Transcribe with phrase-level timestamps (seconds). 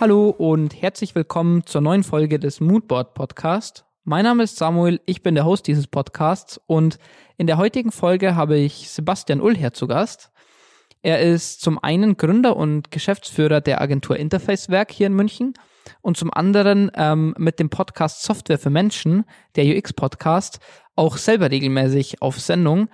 [0.00, 3.84] Hallo und herzlich willkommen zur neuen Folge des Moodboard Podcast.
[4.02, 6.98] Mein Name ist Samuel, ich bin der Host dieses Podcasts und
[7.36, 10.32] in der heutigen Folge habe ich Sebastian Ullher zu Gast.
[11.02, 15.52] Er ist zum einen Gründer und Geschäftsführer der Agentur Interfacewerk hier in München
[16.00, 20.60] und zum anderen ähm, mit dem Podcast Software für Menschen, der UX-Podcast,
[20.96, 22.88] auch selber regelmäßig auf Sendung.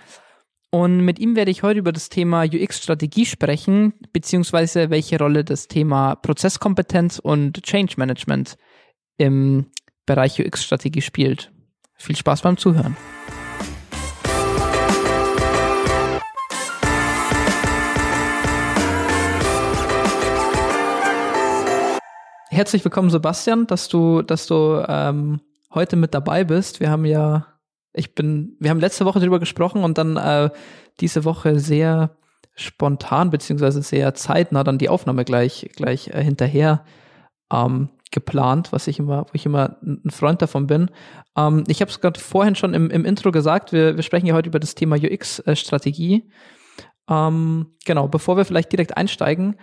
[0.70, 5.68] Und mit ihm werde ich heute über das Thema UX-Strategie sprechen, beziehungsweise welche Rolle das
[5.68, 8.56] Thema Prozesskompetenz und Change Management
[9.16, 9.66] im
[10.06, 11.52] Bereich UX-Strategie spielt.
[11.94, 12.96] Viel Spaß beim Zuhören.
[22.50, 25.40] Herzlich willkommen, Sebastian, dass du, dass du ähm,
[25.74, 26.80] heute mit dabei bist.
[26.80, 27.55] Wir haben ja
[27.96, 30.50] ich bin, wir haben letzte Woche drüber gesprochen und dann äh,
[31.00, 32.16] diese Woche sehr
[32.54, 36.84] spontan beziehungsweise sehr zeitnah dann die Aufnahme gleich gleich äh, hinterher
[37.52, 40.90] ähm, geplant, was ich immer, wo ich immer ein Freund davon bin.
[41.36, 44.34] Ähm, ich habe es gerade vorhin schon im, im Intro gesagt, wir, wir sprechen ja
[44.34, 46.30] heute über das Thema UX-Strategie.
[47.08, 49.56] Ähm, genau, bevor wir vielleicht direkt einsteigen,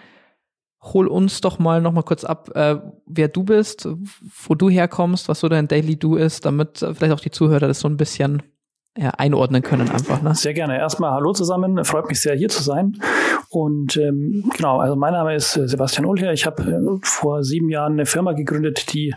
[0.83, 3.87] hol uns doch mal noch mal kurz ab, äh, wer du bist,
[4.45, 7.67] wo du herkommst, was so dein Daily Do ist, damit äh, vielleicht auch die Zuhörer
[7.67, 8.43] das so ein bisschen
[8.97, 10.21] ja, einordnen können einfach.
[10.21, 10.35] Ne?
[10.35, 10.77] Sehr gerne.
[10.77, 11.83] Erstmal Hallo zusammen.
[11.83, 12.99] Freut mich sehr, hier zu sein.
[13.49, 16.31] Und ähm, genau, also mein Name ist äh, Sebastian Ullher.
[16.33, 19.15] Ich habe äh, vor sieben Jahren eine Firma gegründet, die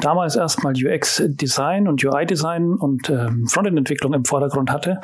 [0.00, 5.00] damals erstmal UX-Design und UI-Design und ähm, Frontend-Entwicklung im Vordergrund hatte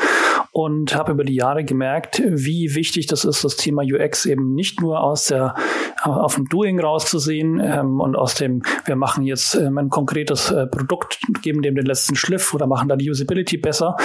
[0.55, 4.81] und habe über die Jahre gemerkt, wie wichtig das ist, das Thema UX eben nicht
[4.81, 5.57] nur aus der
[6.01, 10.69] auf dem Doing rauszusehen ähm, und aus dem, wir machen jetzt ähm, ein konkretes äh,
[10.69, 13.97] Produkt, geben dem den letzten Schliff oder machen da die Usability besser,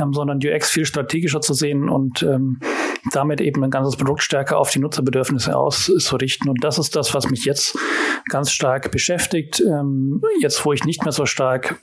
[0.00, 2.60] ähm, sondern UX viel strategischer zu sehen und ähm,
[3.10, 6.48] damit eben ein ganzes Produkt stärker auf die Nutzerbedürfnisse auszurichten.
[6.48, 7.76] Und das ist das, was mich jetzt
[8.28, 9.60] ganz stark beschäftigt.
[9.60, 11.80] Ähm, jetzt, wo ich nicht mehr so stark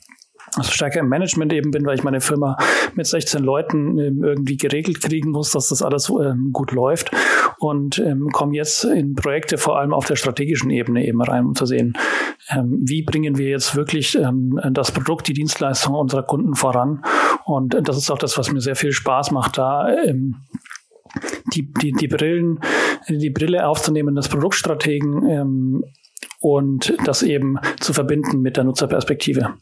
[0.55, 2.57] also stärker im Management eben bin, weil ich meine Firma
[2.95, 7.11] mit 16 Leuten ähm, irgendwie geregelt kriegen muss, dass das alles ähm, gut läuft
[7.59, 11.55] und ähm, komme jetzt in Projekte vor allem auf der strategischen Ebene eben rein, um
[11.55, 11.93] zu sehen,
[12.49, 17.03] ähm, wie bringen wir jetzt wirklich ähm, das Produkt, die Dienstleistung unserer Kunden voran
[17.45, 20.35] und das ist auch das, was mir sehr viel Spaß macht, da ähm,
[21.53, 22.59] die, die, die Brillen,
[23.07, 25.83] die Brille aufzunehmen, das Produktstrategen
[26.39, 29.53] und das eben zu verbinden mit der Nutzerperspektive.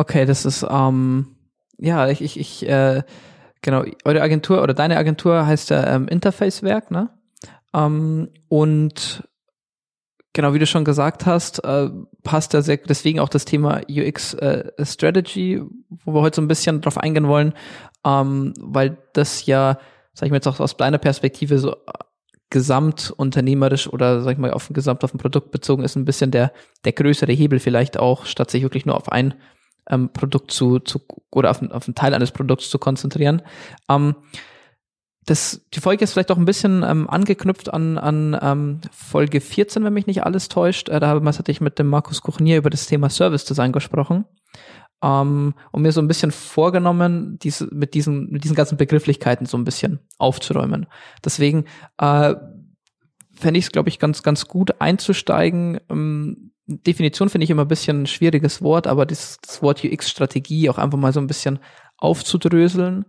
[0.00, 1.36] Okay, das ist, ähm,
[1.76, 3.02] ja, ich, ich, ich äh,
[3.60, 7.10] genau, eure Agentur oder deine Agentur heißt ja ähm, Interfacewerk, ne?
[7.74, 9.28] Ähm, und
[10.32, 11.90] genau, wie du schon gesagt hast, äh,
[12.22, 15.60] passt da sehr, deswegen auch das Thema UX äh, Strategy,
[16.06, 17.52] wo wir heute so ein bisschen drauf eingehen wollen,
[18.06, 19.78] ähm, weil das ja,
[20.14, 21.76] sag ich mal jetzt auch aus deiner Perspektive so äh,
[22.48, 26.52] gesamtunternehmerisch oder sag ich mal auf Gesamt auf ein Produkt bezogen ist, ein bisschen der,
[26.86, 29.34] der größere Hebel vielleicht auch, statt sich wirklich nur auf ein
[29.90, 33.42] ähm, Produkt zu, zu oder auf, auf einen Teil eines Produkts zu konzentrieren.
[33.88, 34.14] Ähm,
[35.26, 39.84] das, die Folge ist vielleicht auch ein bisschen ähm, angeknüpft an, an ähm, Folge 14,
[39.84, 40.88] wenn mich nicht alles täuscht.
[40.88, 44.24] Äh, da hatte ich mit dem Markus Kuchnier über das Thema Service Design gesprochen.
[45.02, 49.56] Ähm, und mir so ein bisschen vorgenommen, diese, mit, diesen, mit diesen ganzen Begrifflichkeiten so
[49.56, 50.86] ein bisschen aufzuräumen.
[51.24, 51.66] Deswegen
[51.98, 52.34] äh,
[53.32, 57.68] fände ich es, glaube ich, ganz, ganz gut einzusteigen, ähm, Definition finde ich immer ein
[57.68, 61.58] bisschen ein schwieriges Wort, aber das, das Wort UX-Strategie auch einfach mal so ein bisschen
[61.96, 63.06] aufzudröseln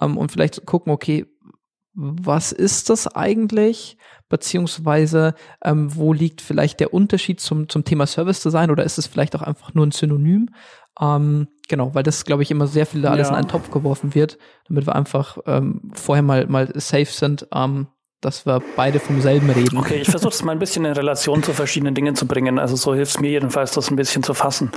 [0.00, 1.26] ähm, und vielleicht zu gucken, okay,
[1.92, 3.98] was ist das eigentlich?
[4.28, 5.34] Beziehungsweise,
[5.64, 9.34] ähm, wo liegt vielleicht der Unterschied zum, zum Thema Service Design oder ist es vielleicht
[9.34, 10.50] auch einfach nur ein Synonym?
[11.00, 13.34] Ähm, genau, weil das, glaube ich, immer sehr viel alles ja.
[13.34, 14.38] in einen Topf geworfen wird,
[14.68, 17.88] damit wir einfach ähm, vorher mal, mal safe sind, ähm,
[18.20, 19.78] dass wir beide vom selben reden.
[19.78, 22.58] Okay, ich versuche es mal ein bisschen in Relation zu verschiedenen Dingen zu bringen.
[22.58, 24.70] Also so hilft es mir jedenfalls, das ein bisschen zu fassen.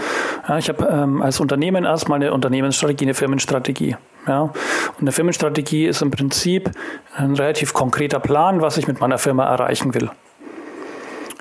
[0.47, 3.97] Ja, ich habe ähm, als Unternehmen erstmal eine Unternehmensstrategie, eine Firmenstrategie.
[4.27, 4.53] Ja, und
[5.01, 6.71] eine Firmenstrategie ist im Prinzip
[7.17, 10.09] ein relativ konkreter Plan, was ich mit meiner Firma erreichen will.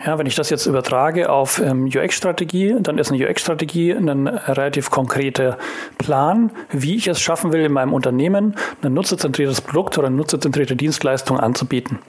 [0.05, 4.91] Ja, wenn ich das jetzt übertrage auf ähm, UX-Strategie, dann ist eine UX-Strategie ein relativ
[4.91, 5.59] konkreter
[5.99, 10.75] Plan, wie ich es schaffen will, in meinem Unternehmen ein nutzerzentriertes Produkt oder eine nutzerzentrierte
[10.75, 12.01] Dienstleistung anzubieten.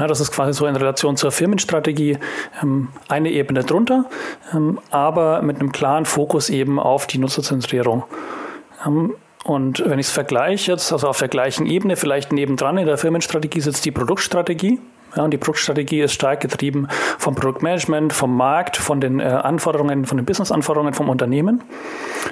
[0.00, 2.18] Ja, das ist quasi so in Relation zur Firmenstrategie
[2.60, 4.06] ähm, eine Ebene drunter,
[4.52, 8.02] ähm, aber mit einem klaren Fokus eben auf die Nutzerzentrierung.
[8.84, 9.14] Ähm,
[9.44, 12.98] und wenn ich es vergleiche jetzt, also auf der gleichen Ebene, vielleicht nebendran in der
[12.98, 14.80] Firmenstrategie sitzt die Produktstrategie.
[15.16, 20.04] Ja, und die Produktstrategie ist stark getrieben vom Produktmanagement, vom Markt, von den äh, Anforderungen,
[20.04, 21.62] von den Business-Anforderungen vom Unternehmen.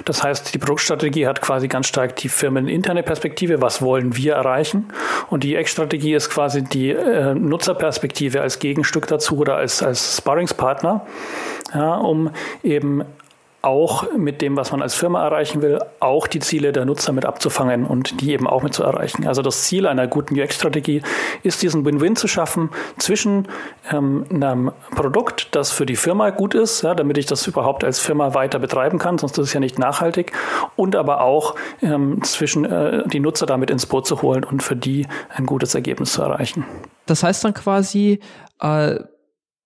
[0.05, 3.61] Das heißt, die Produktstrategie hat quasi ganz stark die firmeninterne Perspektive.
[3.61, 4.85] Was wollen wir erreichen?
[5.29, 11.05] Und die UX-Strategie ist quasi die äh, Nutzerperspektive als Gegenstück dazu oder als, als Sparringspartner,
[11.73, 12.29] ja, um
[12.63, 13.03] eben
[13.65, 17.25] auch mit dem, was man als Firma erreichen will, auch die Ziele der Nutzer mit
[17.25, 19.27] abzufangen und die eben auch mit zu erreichen.
[19.27, 21.01] Also das Ziel einer guten UX-Strategie
[21.41, 22.69] ist, diesen Win-Win zu schaffen
[22.99, 23.47] zwischen
[23.91, 27.99] ähm, einem Produkt, das für die Firma gut ist, ja, damit ich das überhaupt als
[27.99, 30.31] Firma weiter betreiben kann, sonst ist es ja nicht nachhaltig,
[30.75, 34.75] und aber auch ähm, zwischen äh, die Nutzer damit ins Boot zu holen und für
[34.75, 36.65] die ein gutes Ergebnis zu erreichen.
[37.07, 38.19] Das heißt dann quasi,
[38.61, 38.99] äh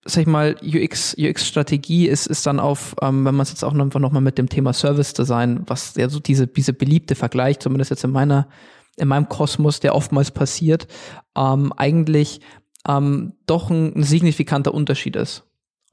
[0.05, 3.73] sag ich mal, UX, UX-Strategie ist, ist dann auf, ähm, wenn man es jetzt auch
[3.73, 8.03] nochmal mit dem Thema Service Design, was ja so diese, diese beliebte Vergleich, zumindest jetzt
[8.03, 8.47] in meiner,
[8.97, 10.87] in meinem Kosmos, der oftmals passiert,
[11.35, 12.41] ähm, eigentlich
[12.87, 15.43] ähm, doch ein, ein signifikanter Unterschied ist.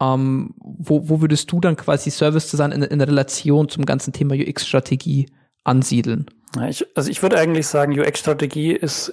[0.00, 4.34] Ähm, wo, wo würdest du dann quasi Service Design in, in Relation zum ganzen Thema
[4.34, 5.26] UX-Strategie
[5.64, 6.26] ansiedeln?
[6.68, 9.12] Ich, also ich würde eigentlich sagen, UX-Strategie ist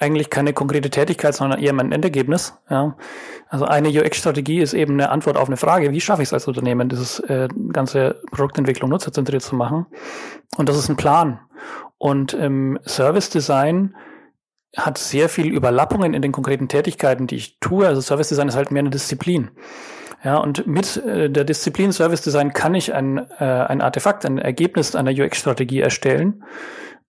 [0.00, 2.54] eigentlich keine konkrete Tätigkeit, sondern eher mein Endergebnis.
[2.70, 2.96] Ja.
[3.48, 6.48] Also eine UX-Strategie ist eben eine Antwort auf eine Frage, wie schaffe ich es als
[6.48, 9.86] Unternehmen, dieses äh, ganze Produktentwicklung nutzerzentriert zu machen.
[10.56, 11.40] Und das ist ein Plan.
[11.98, 13.94] Und im Service Design
[14.76, 17.86] hat sehr viel Überlappungen in den konkreten Tätigkeiten, die ich tue.
[17.86, 19.50] Also Service Design ist halt mehr eine Disziplin.
[20.24, 24.38] Ja, und mit äh, der Disziplin Service Design kann ich ein, äh, ein Artefakt, ein
[24.38, 26.44] Ergebnis einer UX-Strategie erstellen ähm,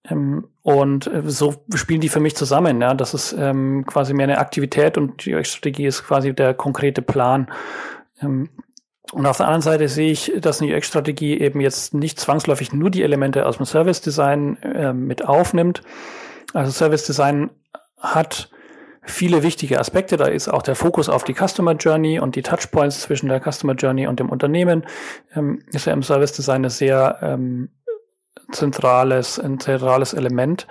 [0.09, 2.81] und äh, so spielen die für mich zusammen.
[2.81, 7.01] Ja, das ist ähm, quasi mehr eine Aktivität und die UX-Strategie ist quasi der konkrete
[7.01, 7.51] Plan.
[8.21, 8.49] Ähm,
[9.11, 12.89] und auf der anderen Seite sehe ich, dass eine UX-Strategie eben jetzt nicht zwangsläufig nur
[12.89, 15.81] die Elemente aus dem Service Design äh, mit aufnimmt.
[16.53, 17.49] Also Service Design
[17.99, 18.49] hat
[19.03, 20.17] viele wichtige Aspekte.
[20.17, 23.73] Da ist auch der Fokus auf die Customer Journey und die Touchpoints zwischen der Customer
[23.73, 24.85] Journey und dem Unternehmen.
[25.35, 27.69] Ähm, ist ja im Service Design eine sehr ähm,
[28.51, 30.67] zentrales, ein zentrales Element.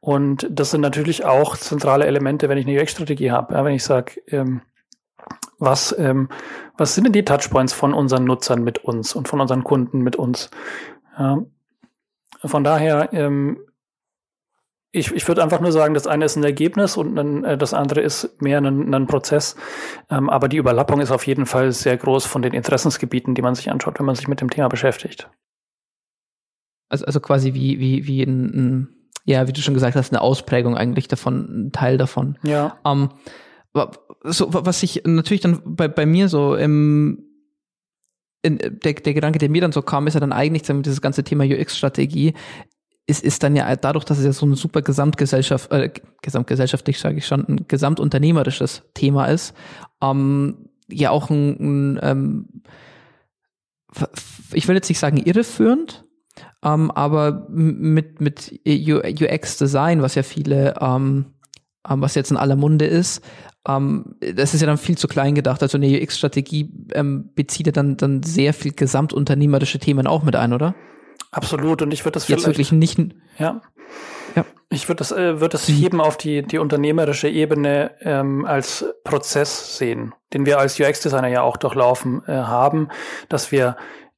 [0.00, 3.54] Und das sind natürlich auch zentrale Elemente, wenn ich eine UX-Strategie habe.
[3.54, 4.62] Ja, wenn ich sage, ähm,
[5.58, 6.28] was, ähm,
[6.76, 10.16] was sind denn die Touchpoints von unseren Nutzern mit uns und von unseren Kunden mit
[10.16, 10.50] uns?
[11.18, 11.42] Ja,
[12.44, 13.60] von daher, ähm,
[14.92, 17.74] ich, ich würde einfach nur sagen, das eine ist ein Ergebnis und ein, äh, das
[17.74, 19.56] andere ist mehr ein, ein Prozess.
[20.10, 23.54] Ähm, aber die Überlappung ist auf jeden Fall sehr groß von den Interessensgebieten, die man
[23.54, 25.28] sich anschaut, wenn man sich mit dem Thema beschäftigt.
[26.90, 28.88] Also, also quasi wie, wie, wie ein, ein,
[29.24, 32.38] ja, wie du schon gesagt hast, eine Ausprägung eigentlich davon, ein Teil davon.
[32.42, 32.78] Ja.
[32.84, 33.08] Ähm,
[34.24, 37.24] so, was ich natürlich dann bei, bei mir so im,
[38.42, 41.00] in, der, der Gedanke, der mir dann so kam, ist ja dann eigentlich sagen, dieses
[41.00, 42.34] ganze Thema UX-Strategie,
[43.06, 45.90] ist, ist dann ja dadurch, dass es ja so ein super Gesamtgesellschaft, äh,
[46.22, 49.54] gesamtgesellschaftlich sage ich schon, ein gesamtunternehmerisches Thema ist,
[50.02, 52.62] ähm, ja auch ein, ein ähm,
[54.52, 56.04] ich will jetzt nicht sagen irreführend,
[56.64, 61.26] ähm, aber mit, mit UX-Design, was ja viele, ähm,
[61.88, 63.24] ähm, was jetzt in aller Munde ist,
[63.66, 65.62] ähm, das ist ja dann viel zu klein gedacht.
[65.62, 70.52] Also eine UX-Strategie ähm, bezieht ja dann, dann sehr viel gesamtunternehmerische Themen auch mit ein,
[70.52, 70.74] oder?
[71.30, 71.82] Absolut.
[71.82, 72.98] Und ich würde das jetzt wirklich nicht.
[73.38, 73.60] Ja.
[74.36, 74.44] Ja.
[74.68, 79.76] Ich würde das, äh, würde das heben auf die, die unternehmerische Ebene ähm, als Prozess
[79.78, 82.88] sehen, den wir als UX-Designer ja auch durchlaufen äh, haben,
[83.28, 83.76] dass wir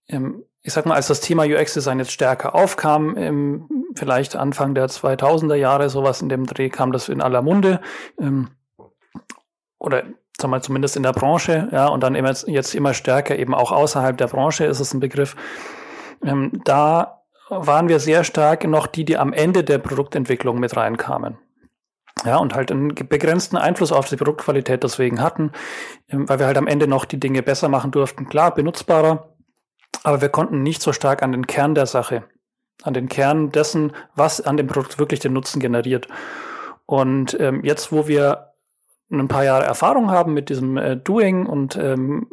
[0.09, 4.89] ähm, ich sag mal, als das Thema UX-Design jetzt stärker aufkam, im, vielleicht Anfang der
[4.89, 7.81] 2000er Jahre, sowas in dem Dreh, kam das in aller Munde.
[8.21, 8.49] Ähm,
[9.79, 10.05] oder
[10.41, 13.73] sag mal, zumindest in der Branche, ja, und dann immer, jetzt immer stärker eben auch
[13.73, 15.35] außerhalb der Branche ist es ein Begriff.
[16.25, 21.39] Ähm, da waren wir sehr stark noch die, die am Ende der Produktentwicklung mit reinkamen.
[22.25, 25.51] Ja, und halt einen begrenzten Einfluss auf die Produktqualität deswegen hatten,
[26.09, 28.29] ähm, weil wir halt am Ende noch die Dinge besser machen durften.
[28.29, 29.32] Klar, benutzbarer,
[30.03, 32.25] aber wir konnten nicht so stark an den Kern der Sache,
[32.83, 36.09] an den Kern dessen, was an dem Produkt wirklich den Nutzen generiert.
[36.87, 38.53] Und ähm, jetzt, wo wir
[39.11, 42.29] ein paar Jahre Erfahrung haben mit diesem äh, Doing und ähm,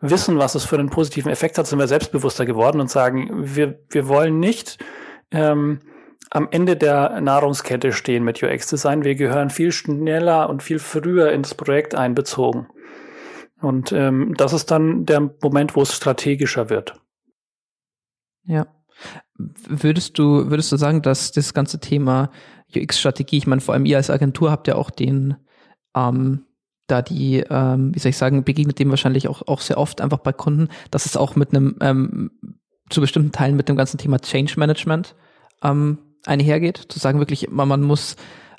[0.00, 3.80] wissen, was es für einen positiven Effekt hat, sind wir selbstbewusster geworden und sagen, wir,
[3.90, 4.78] wir wollen nicht
[5.32, 5.80] ähm,
[6.30, 9.04] am Ende der Nahrungskette stehen mit UX-Design.
[9.04, 12.68] Wir gehören viel schneller und viel früher ins Projekt einbezogen.
[13.60, 17.00] Und ähm, das ist dann der Moment, wo es strategischer wird.
[18.44, 18.66] Ja.
[19.36, 22.30] Würdest du, würdest du sagen, dass das ganze Thema
[22.74, 25.36] UX-Strategie, ich meine, vor allem ihr als Agentur habt ja auch den,
[25.94, 26.44] ähm,
[26.86, 30.18] da die, ähm, wie soll ich sagen, begegnet dem wahrscheinlich auch, auch sehr oft einfach
[30.18, 32.30] bei Kunden, dass es auch mit einem, ähm,
[32.90, 35.14] zu bestimmten Teilen mit dem ganzen Thema Change Management
[35.62, 38.16] ähm, einhergeht, zu sagen wirklich, man, man muss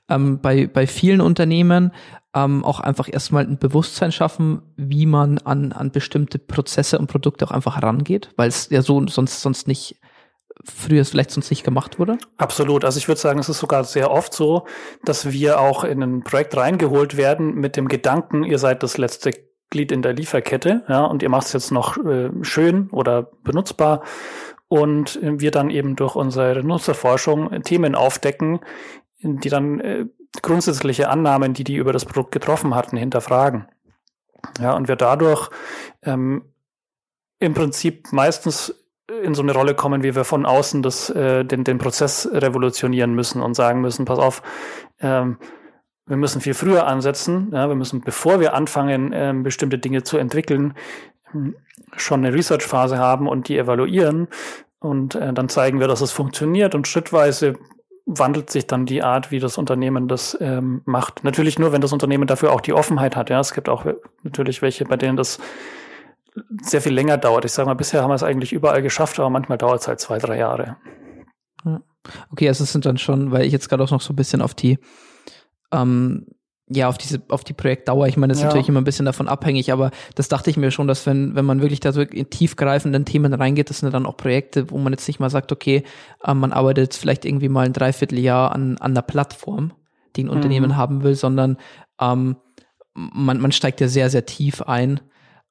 [0.10, 1.92] ähm, bei, bei vielen Unternehmen
[2.36, 7.46] ähm, auch einfach erstmal ein Bewusstsein schaffen, wie man an, an bestimmte Prozesse und Produkte
[7.46, 10.00] auch einfach herangeht, weil es ja so sonst, sonst nicht
[10.64, 12.18] früher vielleicht sonst nicht gemacht wurde?
[12.38, 12.86] Absolut.
[12.86, 14.66] Also ich würde sagen, es ist sogar sehr oft so,
[15.04, 19.32] dass wir auch in ein Projekt reingeholt werden mit dem Gedanken, ihr seid das letzte
[19.70, 24.04] Glied in der Lieferkette, ja, und ihr macht es jetzt noch äh, schön oder benutzbar
[24.68, 28.60] und wir dann eben durch unsere Nutzerforschung Themen aufdecken,
[29.22, 30.06] die dann äh,
[30.42, 33.68] grundsätzliche Annahmen, die die über das Produkt getroffen hatten, hinterfragen.
[34.60, 35.50] Ja, und wir dadurch
[36.04, 36.44] ähm,
[37.40, 38.76] im Prinzip meistens
[39.24, 43.14] in so eine Rolle kommen, wie wir von außen das, äh, den, den Prozess revolutionieren
[43.14, 44.42] müssen und sagen müssen, pass auf,
[45.00, 45.38] ähm,
[46.06, 50.18] wir müssen viel früher ansetzen, ja, wir müssen, bevor wir anfangen, ähm, bestimmte Dinge zu
[50.18, 50.76] entwickeln,
[51.34, 51.56] ähm,
[51.96, 54.28] schon eine Research-Phase haben und die evaluieren
[54.80, 57.58] und äh, dann zeigen wir, dass es funktioniert und schrittweise
[58.10, 61.24] wandelt sich dann die Art, wie das Unternehmen das ähm, macht.
[61.24, 63.30] Natürlich nur, wenn das Unternehmen dafür auch die Offenheit hat.
[63.30, 63.86] Ja, es gibt auch
[64.24, 65.40] natürlich welche, bei denen das
[66.62, 67.46] sehr viel länger dauert.
[67.46, 70.00] Ich sage mal, bisher haben wir es eigentlich überall geschafft, aber manchmal dauert es halt
[70.00, 70.78] zwei, drei Jahre.
[72.32, 74.42] Okay, also es sind dann schon, weil ich jetzt gerade auch noch so ein bisschen
[74.42, 74.80] auf die
[75.72, 76.26] ähm,
[76.72, 78.08] ja, auf diese, auf die Projektdauer.
[78.08, 78.48] Ich meine, das ist ja.
[78.48, 81.46] natürlich immer ein bisschen davon abhängig, aber das dachte ich mir schon, dass wenn, wenn
[81.46, 84.94] man wirklich da so in tiefgreifenden Themen reingeht, das sind dann auch Projekte, wo man
[84.94, 85.84] jetzt nicht mal sagt, okay,
[86.24, 89.74] äh, man arbeitet jetzt vielleicht irgendwie mal ein Dreivierteljahr an, an einer Plattform,
[90.16, 90.34] die ein mhm.
[90.34, 91.58] Unternehmen haben will, sondern
[92.00, 92.36] ähm,
[92.94, 95.00] man, man steigt ja sehr, sehr tief ein.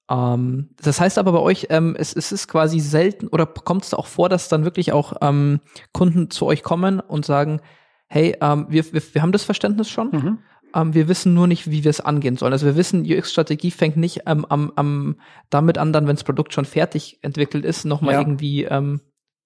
[0.09, 3.93] Ähm, das heißt aber bei euch, ähm, es, es ist quasi selten oder kommt es
[3.93, 5.59] auch vor, dass dann wirklich auch ähm,
[5.93, 7.61] Kunden zu euch kommen und sagen,
[8.07, 10.11] hey, ähm, wir, wir, wir haben das Verständnis schon.
[10.13, 10.39] Mhm
[10.75, 12.53] ähm, wir wissen nur nicht, wie wir es angehen sollen.
[12.53, 15.17] Also wir wissen, UX-Strategie fängt nicht ähm, am, am,
[15.51, 18.21] damit an, dann, wenn das Produkt schon fertig entwickelt ist, nochmal ja.
[18.21, 19.01] irgendwie ähm,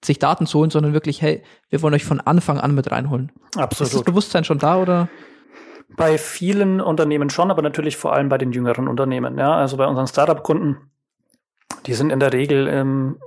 [0.04, 3.30] sich Daten zu holen, sondern wirklich, hey, wir wollen euch von Anfang an mit reinholen.
[3.56, 3.88] Absolut.
[3.88, 5.08] Ist das Bewusstsein schon da oder?
[5.96, 9.38] Bei vielen Unternehmen schon, aber natürlich vor allem bei den jüngeren Unternehmen.
[9.38, 10.78] Ja, also bei unseren Startup-Kunden,
[11.86, 13.18] die sind in der Regel, ähm,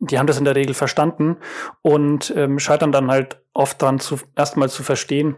[0.00, 1.36] die haben das in der Regel verstanden
[1.82, 5.36] und ähm, scheitern dann halt oft dran, zu, erstmal zu verstehen,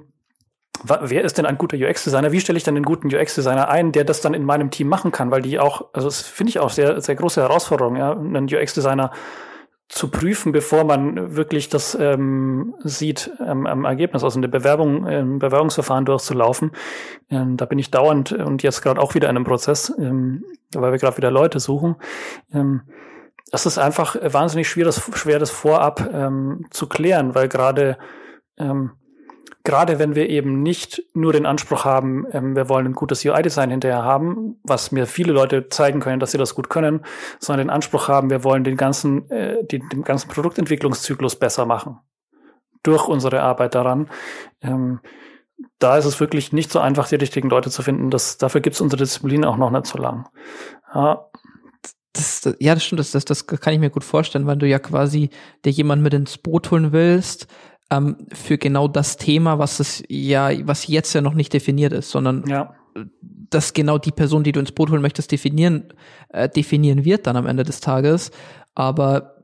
[0.84, 2.32] wer ist denn ein guter UX-Designer?
[2.32, 5.12] Wie stelle ich denn einen guten UX-Designer ein, der das dann in meinem Team machen
[5.12, 5.30] kann?
[5.30, 9.10] Weil die auch, also das finde ich auch sehr, sehr große Herausforderung, ja, einen UX-Designer
[9.88, 15.38] zu prüfen, bevor man wirklich das ähm, sieht, ähm, am Ergebnis, also eine Bewerbung, ähm,
[15.38, 16.72] Bewerbungsverfahren durchzulaufen.
[17.30, 20.90] Ähm, da bin ich dauernd und jetzt gerade auch wieder in einem Prozess, ähm, weil
[20.90, 21.96] wir gerade wieder Leute suchen.
[22.52, 22.82] Ähm,
[23.52, 27.96] es ist einfach wahnsinnig schwer, das, schwer, das vorab ähm, zu klären, weil gerade
[28.58, 28.90] ähm,
[29.64, 33.70] gerade wenn wir eben nicht nur den Anspruch haben, ähm, wir wollen ein gutes UI-Design
[33.70, 37.04] hinterher haben, was mir viele Leute zeigen können, dass sie das gut können,
[37.40, 41.98] sondern den Anspruch haben, wir wollen den ganzen, äh, die, den ganzen Produktentwicklungszyklus besser machen.
[42.82, 44.08] Durch unsere Arbeit daran.
[44.62, 45.00] Ähm,
[45.78, 48.10] da ist es wirklich nicht so einfach, die richtigen Leute zu finden.
[48.10, 50.28] Das, dafür gibt es unsere Disziplin auch noch nicht so lang.
[50.94, 51.26] Ja.
[52.12, 54.78] Das, ja, das stimmt, das, das, das kann ich mir gut vorstellen, weil du ja
[54.78, 55.28] quasi
[55.66, 57.46] dir jemand mit ins Boot holen willst,
[57.90, 62.10] ähm, für genau das Thema, was es ja, was jetzt ja noch nicht definiert ist,
[62.10, 62.74] sondern ja.
[63.50, 65.92] dass genau die Person, die du ins Boot holen möchtest, definieren,
[66.30, 68.30] äh, definieren wird dann am Ende des Tages.
[68.74, 69.36] Aber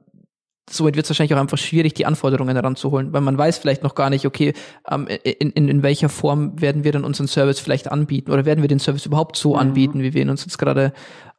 [0.69, 3.95] somit wird es wahrscheinlich auch einfach schwierig, die Anforderungen heranzuholen, weil man weiß vielleicht noch
[3.95, 4.55] gar nicht, okay,
[4.91, 8.63] ähm, in, in, in welcher Form werden wir dann unseren Service vielleicht anbieten oder werden
[8.63, 9.61] wir den Service überhaupt so mhm.
[9.61, 10.93] anbieten, wie wir ihn uns jetzt gerade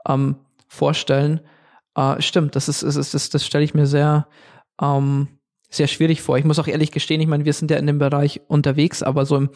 [0.07, 0.35] ähm,
[0.67, 1.41] vorstellen.
[1.95, 4.27] Äh, stimmt, das ist, ist, das, das stelle ich mir sehr
[4.81, 5.27] ähm,
[5.75, 6.37] sehr schwierig vor.
[6.37, 9.25] Ich muss auch ehrlich gestehen, ich meine, wir sind ja in dem Bereich unterwegs, aber
[9.25, 9.49] so im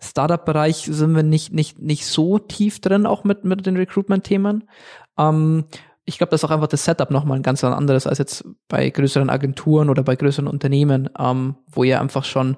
[0.00, 4.68] Startup-Bereich sind wir nicht, nicht, nicht so tief drin, auch mit, mit den Recruitment-Themen.
[5.18, 5.64] Ähm,
[6.04, 8.88] ich glaube, das ist auch einfach das Setup nochmal ein ganz anderes als jetzt bei
[8.90, 12.56] größeren Agenturen oder bei größeren Unternehmen, ähm, wo ihr einfach schon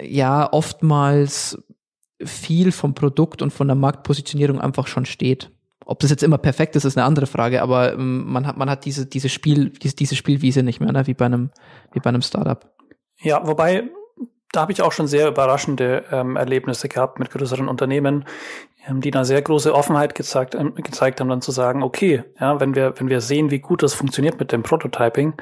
[0.00, 1.58] ja oftmals
[2.22, 5.50] viel vom Produkt und von der Marktpositionierung einfach schon steht.
[5.84, 8.70] Ob das jetzt immer perfekt ist, ist eine andere Frage, aber ähm, man hat, man
[8.70, 11.06] hat diese, diese Spiel, diese, diese Spielwiese nicht mehr, ne?
[11.06, 11.50] wie bei einem,
[11.92, 12.64] wie bei einem Startup.
[13.20, 13.84] Ja, wobei,
[14.52, 18.24] da habe ich auch schon sehr überraschende ähm, Erlebnisse gehabt mit größeren Unternehmen,
[18.86, 22.60] ähm, die eine sehr große Offenheit gezeigt, ähm, gezeigt haben, dann zu sagen, okay, ja,
[22.60, 25.34] wenn wir, wenn wir sehen, wie gut das funktioniert mit dem Prototyping,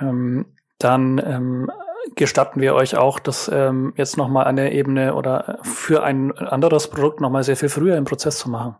[0.00, 0.46] ähm,
[0.78, 1.70] dann ähm,
[2.14, 7.20] gestatten wir euch auch, das ähm, jetzt nochmal der Ebene oder für ein anderes Produkt
[7.20, 8.76] nochmal sehr viel früher im Prozess zu machen.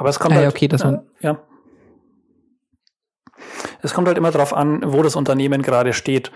[0.00, 1.38] Aber es kommt ah, halt, okay, dass man, äh, ja.
[3.82, 6.32] Es kommt halt immer darauf an, wo das Unternehmen gerade steht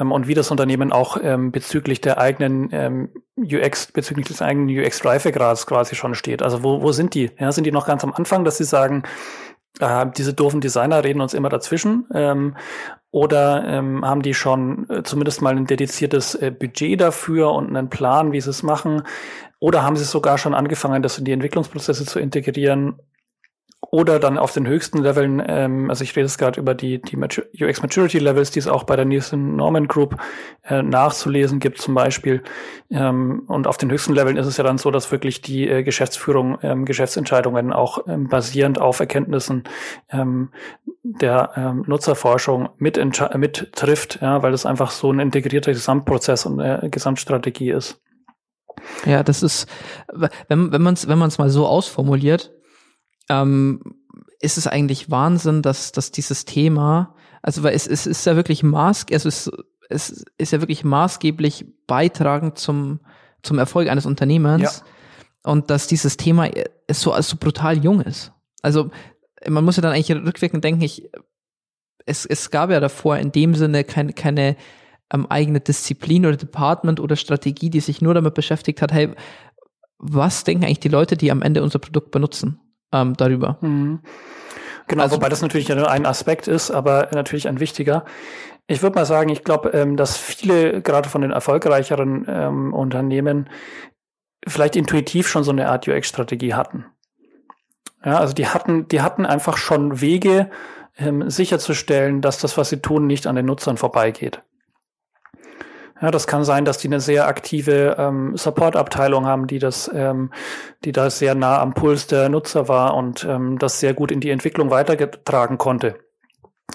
[0.00, 4.68] ähm, und wie das Unternehmen auch ähm, bezüglich der eigenen ähm, UX, bezüglich des eigenen
[4.68, 6.42] UX-Reifegrads quasi schon steht.
[6.42, 7.30] Also wo, wo sind die?
[7.38, 9.02] Ja, sind die noch ganz am Anfang, dass sie sagen,
[9.78, 12.06] äh, diese doofen Designer reden uns immer dazwischen?
[12.14, 12.56] Ähm,
[13.10, 17.90] Oder ähm, haben die schon äh, zumindest mal ein dediziertes äh, Budget dafür und einen
[17.90, 19.02] Plan, wie sie es machen?
[19.62, 22.98] Oder haben sie sogar schon angefangen, das in die Entwicklungsprozesse zu integrieren?
[23.92, 27.16] Oder dann auf den höchsten Leveln, ähm, also ich rede jetzt gerade über die, die
[27.16, 30.16] UX Maturity Levels, die es auch bei der Nielsen Norman Group
[30.64, 32.42] äh, nachzulesen gibt zum Beispiel.
[32.90, 35.84] Ähm, und auf den höchsten Leveln ist es ja dann so, dass wirklich die äh,
[35.84, 39.62] Geschäftsführung ähm, Geschäftsentscheidungen auch ähm, basierend auf Erkenntnissen
[40.10, 40.50] ähm,
[41.04, 42.98] der ähm, Nutzerforschung mit,
[43.36, 48.02] mit trifft, ja, weil es einfach so ein integrierter Gesamtprozess und äh, Gesamtstrategie ist.
[49.04, 49.66] Ja, das ist,
[50.12, 52.52] wenn, wenn man es wenn man's mal so ausformuliert,
[53.28, 53.80] ähm,
[54.40, 58.62] ist es eigentlich Wahnsinn, dass, dass dieses Thema, also weil es, es ist ja wirklich
[58.62, 59.50] maß, es ist,
[59.88, 63.00] es ist ja wirklich maßgeblich beitragend zum,
[63.42, 64.82] zum Erfolg eines Unternehmens
[65.44, 65.50] ja.
[65.50, 66.48] und dass dieses Thema
[66.86, 68.32] ist so, so brutal jung ist.
[68.62, 68.90] Also
[69.48, 71.10] man muss ja dann eigentlich rückwirkend denken, ich,
[72.06, 74.56] es, es gab ja davor in dem Sinne keine, keine
[75.12, 79.10] ähm, eigene Disziplin oder Department oder Strategie, die sich nur damit beschäftigt hat, hey,
[79.98, 82.60] was denken eigentlich die Leute, die am Ende unser Produkt benutzen?
[82.92, 83.58] ähm, darüber.
[83.60, 84.00] Mhm.
[84.88, 88.04] Genau, also, wobei das natürlich nur ein Aspekt ist, aber natürlich ein wichtiger.
[88.66, 93.48] Ich würde mal sagen, ich glaube, ähm, dass viele gerade von den erfolgreicheren ähm, Unternehmen
[94.46, 96.84] vielleicht intuitiv schon so eine Art UX-Strategie hatten.
[98.04, 100.50] Ja, also die hatten, die hatten einfach schon Wege,
[100.98, 104.42] ähm, sicherzustellen, dass das, was sie tun, nicht an den Nutzern vorbeigeht.
[106.02, 110.32] Ja, das kann sein, dass die eine sehr aktive ähm, Support-Abteilung haben, die das, ähm,
[110.84, 114.20] die da sehr nah am Puls der Nutzer war und ähm, das sehr gut in
[114.20, 116.00] die Entwicklung weitergetragen konnte.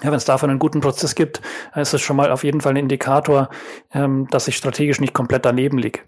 [0.02, 1.42] Ja, wenn es davon einen guten Prozess gibt,
[1.74, 3.50] ist es schon mal auf jeden Fall ein Indikator,
[3.92, 6.00] ähm, dass ich strategisch nicht komplett daneben liege.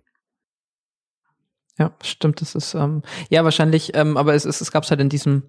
[1.76, 2.40] Ja, stimmt.
[2.40, 5.42] Das ist ähm, ja wahrscheinlich, ähm, aber es, es, es gab es halt in diesem,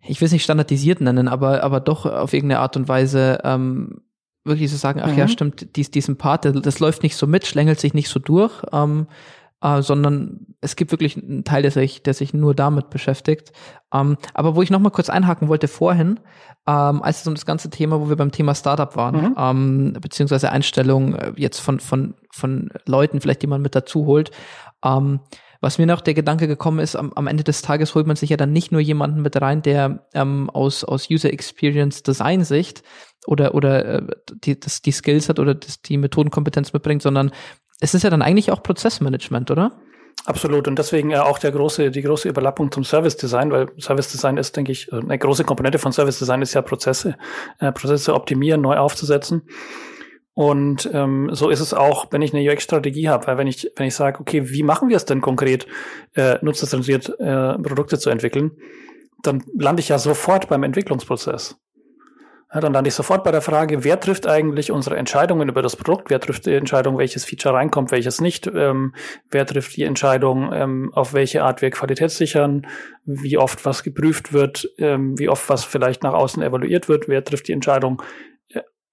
[0.00, 4.02] ich will es nicht standardisiert nennen, aber aber doch auf irgendeine Art und Weise ähm,
[4.44, 5.18] wirklich so sagen, ach mhm.
[5.18, 8.52] ja, stimmt, dies, diesen Part, das läuft nicht so mit, schlängelt sich nicht so durch,
[8.72, 9.06] ähm,
[9.62, 13.52] äh, sondern es gibt wirklich einen Teil, der sich, der sich nur damit beschäftigt.
[13.94, 16.18] Ähm, aber wo ich noch mal kurz einhaken wollte vorhin,
[16.66, 19.34] ähm, als es um das ganze Thema, wo wir beim Thema Startup waren, mhm.
[19.36, 24.30] ähm, beziehungsweise Einstellung äh, jetzt von, von, von Leuten, vielleicht die man mit dazu holt,
[24.84, 25.20] ähm,
[25.60, 28.30] was mir noch der Gedanke gekommen ist, am, am Ende des Tages holt man sich
[28.30, 32.82] ja dann nicht nur jemanden mit rein, der ähm, aus, aus User Experience Design Sicht
[33.26, 34.02] oder, oder äh,
[34.44, 37.32] die, das, die Skills hat oder das, die Methodenkompetenz mitbringt, sondern
[37.80, 39.72] es ist ja dann eigentlich auch Prozessmanagement, oder?
[40.24, 40.68] Absolut.
[40.68, 44.36] Und deswegen ja auch der große, die große Überlappung zum Service Design, weil Service Design
[44.36, 47.16] ist, denke ich, eine große Komponente von Service Design ist ja Prozesse,
[47.58, 49.42] äh, Prozesse optimieren, neu aufzusetzen.
[50.34, 53.86] Und ähm, so ist es auch, wenn ich eine UX-Strategie habe, weil wenn ich, wenn
[53.86, 55.66] ich sage, okay, wie machen wir es denn konkret,
[56.14, 58.52] äh, nutzerzentriert äh, Produkte zu entwickeln,
[59.22, 61.56] dann lande ich ja sofort beim Entwicklungsprozess.
[62.54, 65.74] Ja, dann lande ich sofort bei der Frage, wer trifft eigentlich unsere Entscheidungen über das
[65.76, 66.10] Produkt?
[66.10, 68.46] Wer trifft die Entscheidung, welches Feature reinkommt, welches nicht?
[68.46, 68.94] Ähm,
[69.30, 72.66] wer trifft die Entscheidung, ähm, auf welche Art wir Qualität sichern?
[73.04, 74.68] Wie oft was geprüft wird?
[74.76, 77.08] Ähm, wie oft was vielleicht nach außen evaluiert wird?
[77.08, 78.02] Wer trifft die Entscheidung,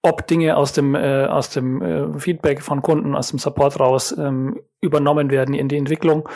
[0.02, 4.16] ob Dinge aus dem, äh, aus dem äh, Feedback von Kunden, aus dem Support raus
[4.16, 6.28] ähm, übernommen werden in die Entwicklung.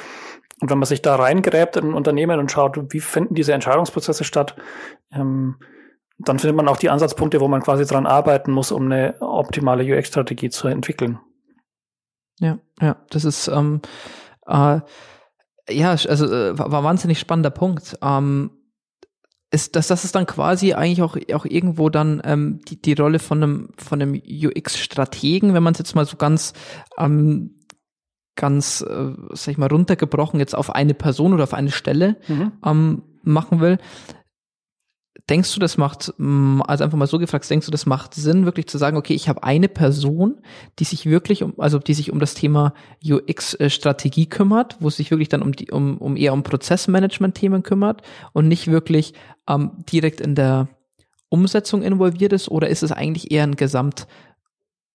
[0.61, 4.25] Und wenn man sich da reingräbt in ein Unternehmen und schaut, wie finden diese Entscheidungsprozesse
[4.25, 4.57] statt,
[5.13, 5.57] ähm,
[6.19, 9.85] dann findet man auch die Ansatzpunkte, wo man quasi dran arbeiten muss, um eine optimale
[9.85, 11.19] UX-Strategie zu entwickeln.
[12.41, 13.81] Ja, ja, das ist ähm,
[14.47, 14.81] äh,
[15.71, 17.99] ja, also äh, war, wahnsinnig spannender Punkt.
[18.03, 18.51] Ähm,
[19.51, 23.21] ist, dass das ist dann quasi eigentlich auch, auch irgendwo dann ähm, die, die Rolle
[23.21, 26.55] von einem, von einem UX-Strategen, wenn man es jetzt mal so ganz,
[26.99, 27.55] ähm,
[28.35, 32.53] ganz, äh, sag ich mal, runtergebrochen jetzt auf eine Person oder auf eine Stelle mhm.
[32.65, 33.79] ähm, machen will.
[35.31, 38.45] Denkst du, das macht, mm, also einfach mal so gefragt, denkst du, das macht Sinn,
[38.45, 40.43] wirklich zu sagen, okay, ich habe eine Person,
[40.79, 45.11] die sich wirklich um, also die sich um das Thema UX-Strategie kümmert, wo es sich
[45.11, 49.15] wirklich dann um die, um, um eher um Prozessmanagement-Themen kümmert und nicht wirklich
[49.49, 50.69] ähm, direkt in der
[51.31, 54.07] Umsetzung involviert ist, oder ist es eigentlich eher ein Gesamt,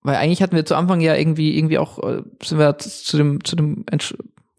[0.01, 3.43] weil eigentlich hatten wir zu Anfang ja irgendwie, irgendwie auch, äh, sind wir zu dem,
[3.43, 3.83] zu dem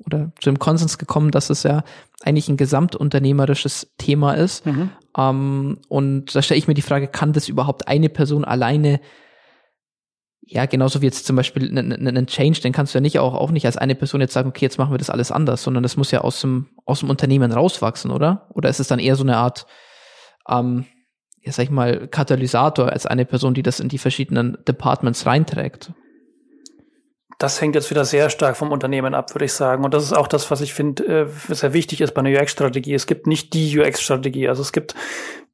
[0.05, 1.83] oder zu dem Konsens gekommen, dass es ja
[2.23, 4.67] eigentlich ein gesamtunternehmerisches Thema ist.
[4.67, 4.91] Mhm.
[5.17, 9.01] Ähm, und da stelle ich mir die Frage, kann das überhaupt eine Person alleine
[10.53, 13.53] ja, genauso wie jetzt zum Beispiel einen Change, den kannst du ja nicht auch, auch
[13.53, 15.97] nicht als eine Person jetzt sagen, okay, jetzt machen wir das alles anders, sondern das
[15.97, 18.49] muss ja aus dem, aus dem Unternehmen rauswachsen, oder?
[18.53, 19.67] Oder ist es dann eher so eine Art,
[20.49, 20.87] ähm,
[21.41, 25.93] ja, sag ich mal, Katalysator als eine Person, die das in die verschiedenen Departments reinträgt?
[27.41, 29.83] Das hängt jetzt wieder sehr stark vom Unternehmen ab, würde ich sagen.
[29.83, 32.93] Und das ist auch das, was ich finde, äh, sehr wichtig ist bei einer UX-Strategie.
[32.93, 34.47] Es gibt nicht die UX-Strategie.
[34.47, 34.95] Also es gibt,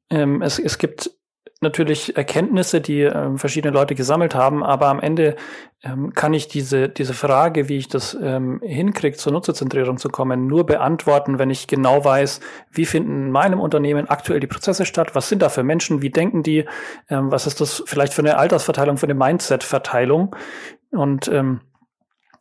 [0.09, 1.09] ähm, es, es gibt
[1.61, 5.37] natürlich Erkenntnisse, die ähm, verschiedene Leute gesammelt haben, aber am Ende
[5.81, 10.45] ähm, kann ich diese, diese Frage, wie ich das ähm, hinkriege, zur Nutzerzentrierung zu kommen,
[10.45, 15.15] nur beantworten, wenn ich genau weiß, wie finden in meinem Unternehmen aktuell die Prozesse statt,
[15.15, 16.65] was sind da für Menschen, wie denken die,
[17.09, 20.35] ähm, was ist das vielleicht für eine Altersverteilung, für eine Mindset-Verteilung
[20.91, 21.61] und ähm,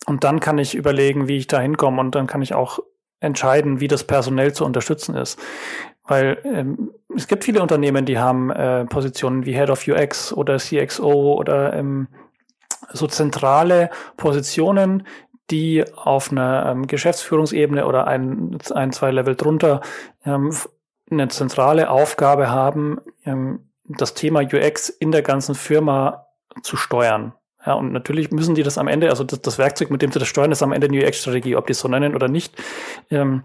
[0.07, 2.81] und dann kann ich überlegen, wie ich da hinkomme und dann kann ich auch
[3.21, 5.39] entscheiden, wie das personell zu unterstützen ist.
[6.05, 10.59] Weil ähm, es gibt viele Unternehmen, die haben äh, Positionen wie Head of UX oder
[10.59, 12.09] CXO oder ähm,
[12.93, 15.07] so zentrale Positionen,
[15.51, 19.81] die auf einer ähm, Geschäftsführungsebene oder ein, ein, zwei Level drunter
[20.25, 20.55] ähm,
[21.11, 26.27] eine zentrale Aufgabe haben, ähm, das Thema UX in der ganzen Firma
[26.63, 27.33] zu steuern.
[27.67, 30.21] Ja, und natürlich müssen die das am Ende, also das, das Werkzeug, mit dem sie
[30.21, 32.55] das steuern, ist am Ende New UX-Strategie, ob die es so nennen oder nicht.
[33.11, 33.43] Ähm,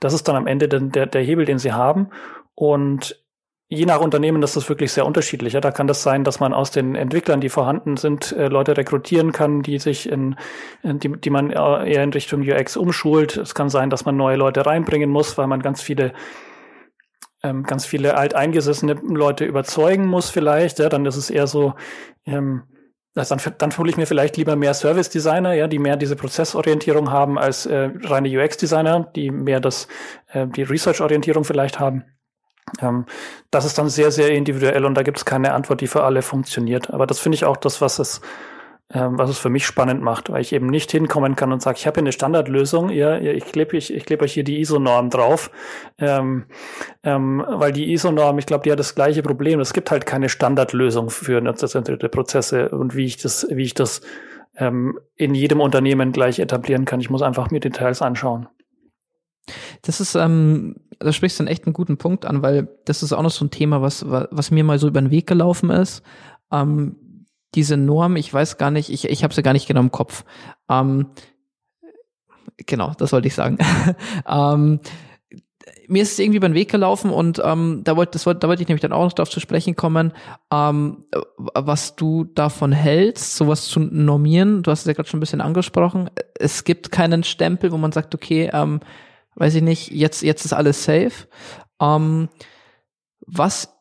[0.00, 2.08] das ist dann am Ende der, der, der Hebel, den sie haben.
[2.54, 3.22] Und
[3.68, 5.52] je nach Unternehmen ist das wirklich sehr unterschiedlich.
[5.52, 8.76] Ja, da kann das sein, dass man aus den Entwicklern, die vorhanden sind, äh, Leute
[8.76, 10.36] rekrutieren kann, die sich in,
[10.82, 13.36] in die, die man eher in Richtung UX umschult.
[13.36, 16.14] Es kann sein, dass man neue Leute reinbringen muss, weil man ganz viele
[17.42, 20.78] ähm, ganz viele alteingesessene Leute überzeugen muss vielleicht.
[20.80, 21.74] Ja, dann ist es eher so,
[22.26, 22.64] ähm,
[23.14, 27.10] also dann, dann hole ich mir vielleicht lieber mehr Service-Designer, ja, die mehr diese Prozessorientierung
[27.10, 29.88] haben als äh, reine UX-Designer, die mehr das,
[30.32, 32.04] äh, die Research-Orientierung vielleicht haben.
[32.80, 33.06] Ähm,
[33.50, 36.22] das ist dann sehr, sehr individuell und da gibt es keine Antwort, die für alle
[36.22, 36.90] funktioniert.
[36.90, 38.20] Aber das finde ich auch das, was es
[38.90, 41.86] was es für mich spannend macht, weil ich eben nicht hinkommen kann und sage, ich
[41.86, 45.10] habe hier eine Standardlösung, ihr, ihr, ich klebe ich, ich kleb euch hier die ISO-Norm
[45.10, 45.50] drauf,
[45.98, 46.46] ähm,
[47.02, 49.60] ähm, weil die ISO-Norm, ich glaube, die hat das gleiche Problem.
[49.60, 54.00] Es gibt halt keine Standardlösung für nutzerzentrierte Prozesse und wie ich das, wie ich das
[54.56, 57.00] ähm, in jedem Unternehmen gleich etablieren kann.
[57.00, 58.48] Ich muss einfach mir Details anschauen.
[59.82, 63.12] Das ist, ähm, da sprichst du einen echt einen guten Punkt an, weil das ist
[63.12, 66.02] auch noch so ein Thema, was, was mir mal so über den Weg gelaufen ist.
[66.50, 66.96] Ähm,
[67.54, 70.24] diese Norm, ich weiß gar nicht, ich, ich habe sie gar nicht genau im Kopf.
[70.68, 71.06] Ähm,
[72.66, 73.58] genau, das wollte ich sagen.
[74.28, 74.80] ähm,
[75.86, 78.48] mir ist es irgendwie über den Weg gelaufen und ähm, da wollte das wollte, da
[78.48, 80.12] wollte ich nämlich dann auch noch darauf zu sprechen kommen,
[80.52, 81.04] ähm,
[81.36, 84.62] was du davon hältst, sowas zu normieren.
[84.62, 86.10] Du hast es ja gerade schon ein bisschen angesprochen.
[86.38, 88.80] Es gibt keinen Stempel, wo man sagt, okay, ähm,
[89.36, 91.26] weiß ich nicht, jetzt jetzt ist alles safe.
[91.80, 92.28] Ähm,
[93.26, 93.77] was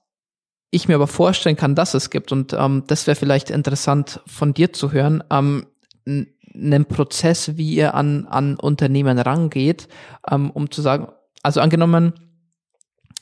[0.69, 4.53] ich mir aber vorstellen kann, dass es gibt, und ähm, das wäre vielleicht interessant von
[4.53, 5.65] dir zu hören, ähm,
[6.05, 9.87] einen Prozess, wie ihr an, an Unternehmen rangeht,
[10.29, 11.07] ähm, um zu sagen,
[11.43, 12.13] also angenommen,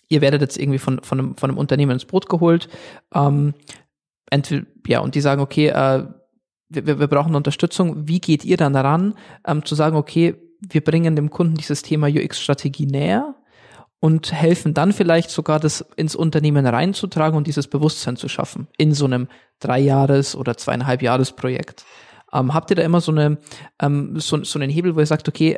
[0.09, 2.69] ihr werdet jetzt irgendwie von, von, einem, von einem Unternehmen ins Boot geholt,
[3.13, 3.53] ähm,
[4.29, 6.05] entweder, ja, und die sagen, okay, äh,
[6.69, 11.15] wir, wir brauchen Unterstützung, wie geht ihr dann daran, ähm, zu sagen, okay, wir bringen
[11.15, 13.35] dem Kunden dieses Thema UX-Strategie näher,
[14.05, 18.93] und helfen dann vielleicht sogar, das ins Unternehmen reinzutragen und dieses Bewusstsein zu schaffen in
[18.93, 19.27] so einem
[19.59, 21.85] Dreijahres- oder zweieinhalb Jahres-Projekt.
[22.31, 23.39] Ähm, habt ihr da immer so eine
[23.81, 25.57] ähm, so, so einen Hebel, wo ihr sagt, okay,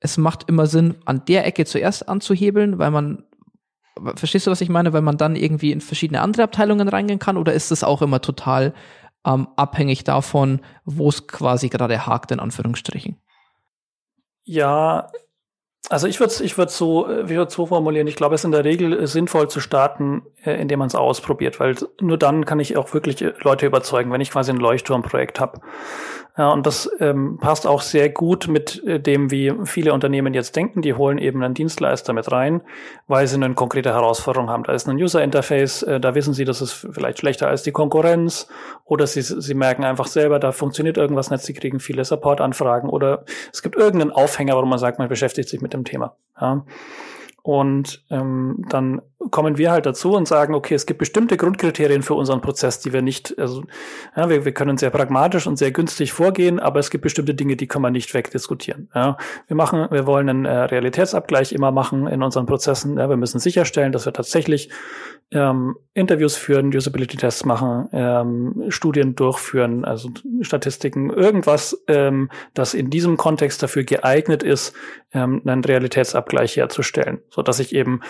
[0.00, 3.24] es macht immer Sinn, an der Ecke zuerst anzuhebeln, weil man
[4.14, 4.94] Verstehst du, was ich meine?
[4.94, 7.36] Weil man dann irgendwie in verschiedene andere Abteilungen reingehen kann?
[7.36, 8.72] Oder ist es auch immer total
[9.26, 13.20] ähm, abhängig davon, wo es quasi gerade hakt, in Anführungsstrichen?
[14.44, 15.10] Ja,
[15.88, 18.52] also ich würde ich würd so, ich würd so formulieren, ich glaube, es ist in
[18.52, 22.76] der Regel sinnvoll zu starten, äh, indem man es ausprobiert, weil nur dann kann ich
[22.76, 25.60] auch wirklich Leute überzeugen, wenn ich quasi ein Leuchtturmprojekt habe.
[26.36, 30.56] Ja, und das ähm, passt auch sehr gut mit äh, dem, wie viele Unternehmen jetzt
[30.56, 30.80] denken.
[30.80, 32.62] Die holen eben einen Dienstleister mit rein,
[33.06, 34.64] weil sie eine konkrete Herausforderung haben.
[34.64, 37.72] Da ist ein User Interface, äh, da wissen sie, das ist vielleicht schlechter als die
[37.72, 38.48] Konkurrenz
[38.86, 43.24] oder sie, sie merken einfach selber, da funktioniert irgendwas nicht, sie kriegen viele Support-Anfragen oder
[43.52, 46.16] es gibt irgendeinen Aufhänger, warum man sagt, man beschäftigt sich mit dem Thema.
[46.40, 46.64] Ja.
[47.42, 52.14] Und ähm, dann kommen wir halt dazu und sagen, okay, es gibt bestimmte Grundkriterien für
[52.14, 53.62] unseren Prozess, die wir nicht, also
[54.16, 57.56] ja, wir, wir können sehr pragmatisch und sehr günstig vorgehen, aber es gibt bestimmte Dinge,
[57.56, 58.88] die kann man nicht wegdiskutieren.
[58.94, 59.16] Ja.
[59.46, 62.98] Wir machen, wir wollen einen äh, Realitätsabgleich immer machen in unseren Prozessen.
[62.98, 63.08] Ja.
[63.08, 64.70] Wir müssen sicherstellen, dass wir tatsächlich
[65.30, 70.10] ähm, Interviews führen, Usability-Tests machen, ähm, Studien durchführen, also
[70.42, 74.74] Statistiken, irgendwas, ähm, das in diesem Kontext dafür geeignet ist,
[75.12, 78.00] ähm, einen Realitätsabgleich herzustellen, so dass ich eben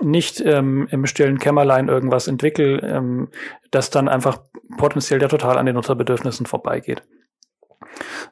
[0.00, 3.28] nicht ähm, im stillen Kämmerlein irgendwas entwickle, ähm,
[3.70, 4.38] das dann einfach
[4.78, 7.02] potenziell ja total an den Nutzerbedürfnissen vorbeigeht.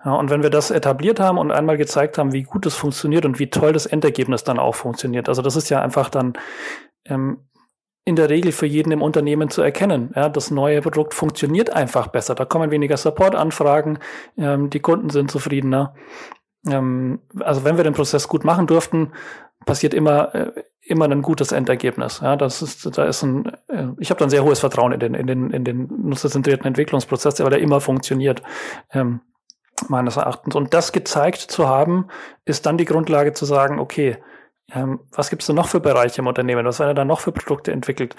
[0.05, 3.27] Ja, und wenn wir das etabliert haben und einmal gezeigt haben, wie gut es funktioniert
[3.27, 6.33] und wie toll das Endergebnis dann auch funktioniert, also das ist ja einfach dann
[7.05, 7.39] ähm,
[8.05, 10.13] in der Regel für jeden im Unternehmen zu erkennen.
[10.17, 12.35] Ja, das neue Produkt funktioniert einfach besser.
[12.35, 13.99] Da kommen weniger Support-Anfragen,
[14.39, 15.95] ähm, die Kunden sind zufriedener.
[16.67, 19.13] Ähm, also wenn wir den Prozess gut machen durften,
[19.67, 20.53] passiert immer äh,
[20.91, 22.21] immer ein gutes Endergebnis.
[22.21, 25.15] Ja, das ist, da ist ein, äh, ich habe dann sehr hohes Vertrauen in den,
[25.15, 28.43] in den, in den nutzerzentrierten Entwicklungsprozess, weil der immer funktioniert.
[28.93, 29.21] Ähm,
[29.89, 30.55] meines Erachtens.
[30.55, 32.09] Und das gezeigt zu haben,
[32.45, 34.19] ist dann die Grundlage zu sagen, okay,
[34.73, 36.65] ähm, was gibt es denn noch für Bereiche im Unternehmen?
[36.65, 38.15] Was werden da noch für Produkte entwickelt?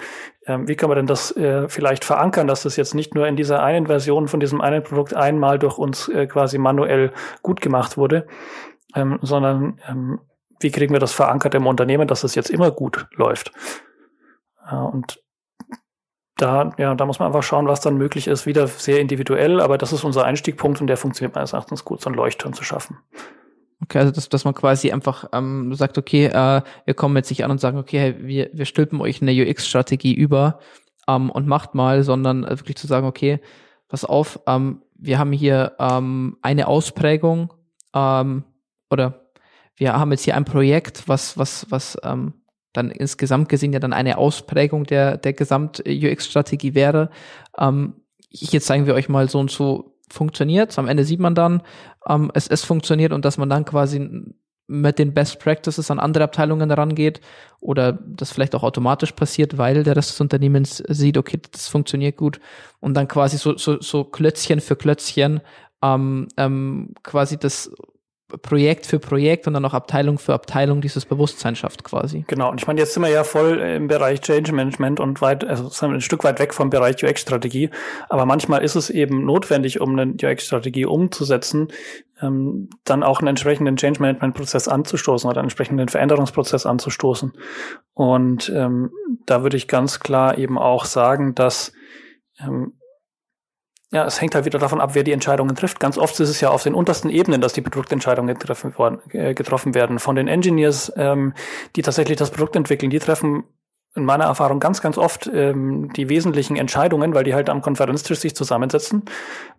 [0.46, 3.36] Ähm, wie kann man denn das äh, vielleicht verankern, dass das jetzt nicht nur in
[3.36, 7.96] dieser einen Version von diesem einen Produkt einmal durch uns äh, quasi manuell gut gemacht
[7.96, 8.26] wurde,
[8.94, 10.20] ähm, sondern ähm,
[10.62, 13.52] wie kriegen wir das verankert im Unternehmen, dass das jetzt immer gut läuft?
[14.70, 15.22] Äh, und
[16.36, 18.46] da, ja, da muss man einfach schauen, was dann möglich ist.
[18.46, 22.08] Wieder sehr individuell, aber das ist unser Einstiegpunkt und der funktioniert meines Erachtens gut, so
[22.08, 22.98] einen Leuchtturm zu schaffen.
[23.82, 27.44] Okay, also dass, dass man quasi einfach ähm, sagt, okay, äh, wir kommen jetzt nicht
[27.44, 30.60] an und sagen, okay, hey, wir, wir stülpen euch eine UX-Strategie über
[31.08, 33.40] ähm, und macht mal, sondern wirklich zu sagen, okay,
[33.88, 37.52] pass auf, ähm, wir haben hier ähm, eine Ausprägung
[37.94, 38.44] ähm,
[38.88, 39.21] oder
[39.82, 42.34] wir haben jetzt hier ein Projekt, was, was, was ähm,
[42.72, 47.10] dann insgesamt gesehen ja dann eine Ausprägung der, der Gesamt-UX-Strategie wäre.
[47.58, 47.94] Ähm,
[48.28, 50.78] hier zeigen wir euch mal so und so funktioniert.
[50.78, 51.62] Am Ende sieht man dann,
[52.08, 54.08] ähm, es, es funktioniert und dass man dann quasi
[54.68, 57.20] mit den Best Practices an andere Abteilungen rangeht
[57.60, 62.16] oder das vielleicht auch automatisch passiert, weil der Rest des Unternehmens sieht, okay, das funktioniert
[62.16, 62.38] gut
[62.78, 65.40] und dann quasi so, so, so Klötzchen für Klötzchen
[65.82, 67.72] ähm, ähm, quasi das
[68.40, 72.24] Projekt für Projekt und dann auch Abteilung für Abteilung dieses Bewusstsein schafft quasi.
[72.26, 75.44] Genau, und ich meine, jetzt sind wir ja voll im Bereich Change Management und weit,
[75.44, 77.70] also ein Stück weit weg vom Bereich UX-Strategie.
[78.08, 81.68] Aber manchmal ist es eben notwendig, um eine UX-Strategie umzusetzen,
[82.20, 87.32] ähm, dann auch einen entsprechenden Change Management-Prozess anzustoßen oder einen entsprechenden Veränderungsprozess anzustoßen.
[87.94, 88.90] Und ähm,
[89.26, 91.72] da würde ich ganz klar eben auch sagen, dass
[92.40, 92.74] ähm,
[93.92, 95.78] ja, es hängt halt wieder davon ab, wer die Entscheidungen trifft.
[95.78, 99.34] Ganz oft ist es ja auf den untersten Ebenen, dass die Produktentscheidungen getroffen, worden, äh,
[99.34, 99.98] getroffen werden.
[99.98, 101.34] Von den Engineers, ähm,
[101.76, 103.44] die tatsächlich das Produkt entwickeln, die treffen
[103.94, 108.20] in meiner Erfahrung ganz, ganz oft ähm, die wesentlichen Entscheidungen, weil die halt am Konferenztisch
[108.20, 109.02] sich zusammensetzen,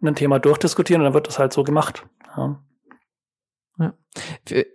[0.02, 2.04] ein Thema durchdiskutieren und dann wird das halt so gemacht.
[2.36, 2.60] Ja.
[3.80, 3.94] Ja.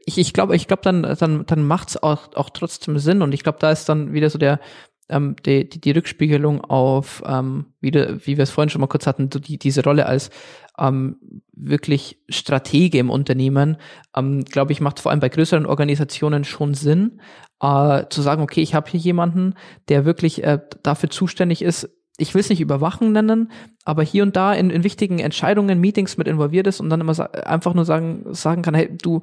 [0.04, 3.42] Ich, ich glaube, ich glaube, dann, dann, dann macht's auch, auch trotzdem Sinn und ich
[3.42, 4.60] glaube, da ist dann wieder so der,
[5.08, 8.86] ähm, die, die, die Rückspiegelung auf, ähm, wie, de, wie wir es vorhin schon mal
[8.86, 10.30] kurz hatten, die, diese Rolle als
[10.78, 11.16] ähm,
[11.52, 13.76] wirklich Stratege im Unternehmen,
[14.16, 17.20] ähm, glaube ich, macht vor allem bei größeren Organisationen schon Sinn,
[17.60, 19.54] äh, zu sagen, okay, ich habe hier jemanden,
[19.88, 21.90] der wirklich äh, dafür zuständig ist,
[22.20, 23.50] ich will es nicht überwachen nennen,
[23.84, 27.14] aber hier und da in, in wichtigen Entscheidungen, Meetings mit involviert ist und dann immer
[27.46, 29.22] einfach nur sagen, sagen kann, hey, du,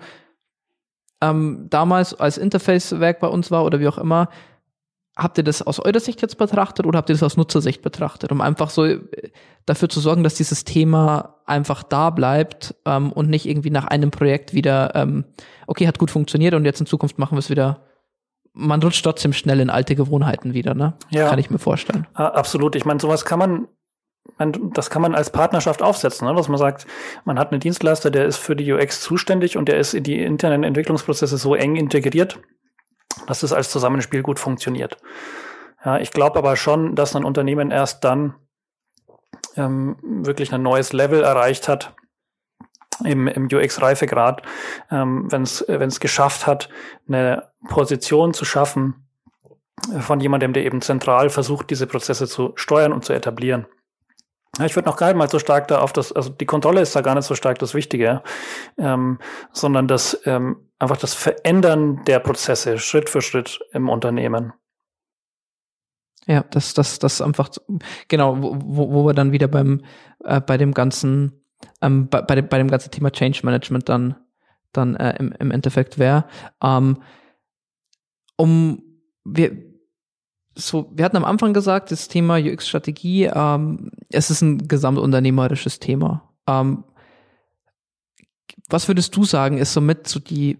[1.21, 4.29] ähm, damals als Interface-Werk bei uns war oder wie auch immer,
[5.15, 8.31] habt ihr das aus eurer Sicht jetzt betrachtet oder habt ihr das aus Nutzersicht betrachtet,
[8.31, 9.01] um einfach so äh,
[9.65, 14.11] dafür zu sorgen, dass dieses Thema einfach da bleibt ähm, und nicht irgendwie nach einem
[14.11, 15.25] Projekt wieder, ähm,
[15.67, 17.85] okay, hat gut funktioniert und jetzt in Zukunft machen wir es wieder.
[18.53, 20.93] Man rutscht trotzdem schnell in alte Gewohnheiten wieder, ne?
[21.09, 21.29] Ja.
[21.29, 22.07] Kann ich mir vorstellen.
[22.13, 22.75] Absolut.
[22.75, 23.67] Ich meine, sowas kann man
[24.37, 26.33] man, das kann man als Partnerschaft aufsetzen, ne?
[26.33, 26.87] dass man sagt,
[27.25, 30.19] man hat einen Dienstleister, der ist für die UX zuständig und der ist in die
[30.19, 32.39] internen Entwicklungsprozesse so eng integriert,
[33.27, 34.97] dass das als Zusammenspiel gut funktioniert.
[35.83, 38.35] Ja, ich glaube aber schon, dass ein Unternehmen erst dann
[39.55, 41.93] ähm, wirklich ein neues Level erreicht hat
[43.03, 44.41] im, im UX-Reifegrad,
[44.89, 46.69] ähm, wenn es geschafft hat,
[47.07, 49.05] eine Position zu schaffen
[49.99, 53.67] von jemandem, der eben zentral versucht, diese Prozesse zu steuern und zu etablieren.
[54.63, 56.95] Ich würde noch gar nicht mal so stark da auf das, also die Kontrolle ist
[56.95, 58.21] da gar nicht so stark das Wichtige,
[58.77, 59.19] ähm,
[59.51, 64.53] sondern das ähm, einfach das Verändern der Prozesse Schritt für Schritt im Unternehmen.
[66.27, 67.49] Ja, das, das, das einfach,
[68.07, 69.83] genau, wo, wo wir dann wieder beim,
[70.23, 71.43] äh, bei dem ganzen,
[71.81, 74.15] ähm, bei, bei, dem, bei dem ganzen Thema Change Management dann,
[74.71, 76.25] dann äh, im, im Endeffekt wäre.
[76.63, 77.03] Ähm,
[78.37, 78.81] um,
[79.23, 79.74] wir,
[80.55, 86.29] so, wir hatten am Anfang gesagt, das Thema UX-Strategie, ähm, es ist ein gesamtunternehmerisches Thema.
[86.47, 86.83] Ähm,
[88.69, 90.57] was würdest du sagen, ist somit so die,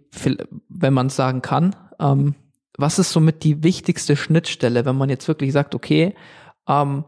[0.69, 2.35] wenn man es sagen kann, ähm,
[2.77, 6.13] was ist somit die wichtigste Schnittstelle, wenn man jetzt wirklich sagt, okay,
[6.67, 7.05] ähm,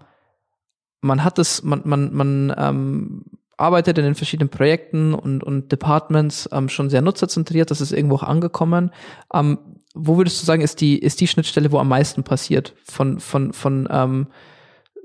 [1.02, 3.26] man hat es, man, man, man ähm,
[3.58, 8.16] arbeitet in den verschiedenen Projekten und, und Departments ähm, schon sehr nutzerzentriert, das ist irgendwo
[8.16, 8.92] auch angekommen.
[9.34, 9.60] Ähm,
[10.00, 13.54] wo würdest du sagen, ist die, ist die Schnittstelle, wo am meisten passiert von, von,
[13.54, 14.28] von ähm,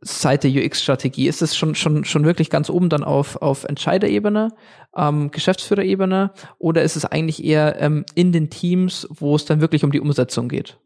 [0.02, 1.28] Seite UX-Strategie?
[1.28, 4.48] Ist es schon, schon, schon wirklich ganz oben dann auf, auf Entscheiderebene,
[4.96, 9.84] ähm, Geschäftsführerebene oder ist es eigentlich eher ähm, in den Teams, wo es dann wirklich
[9.84, 10.78] um die Umsetzung geht?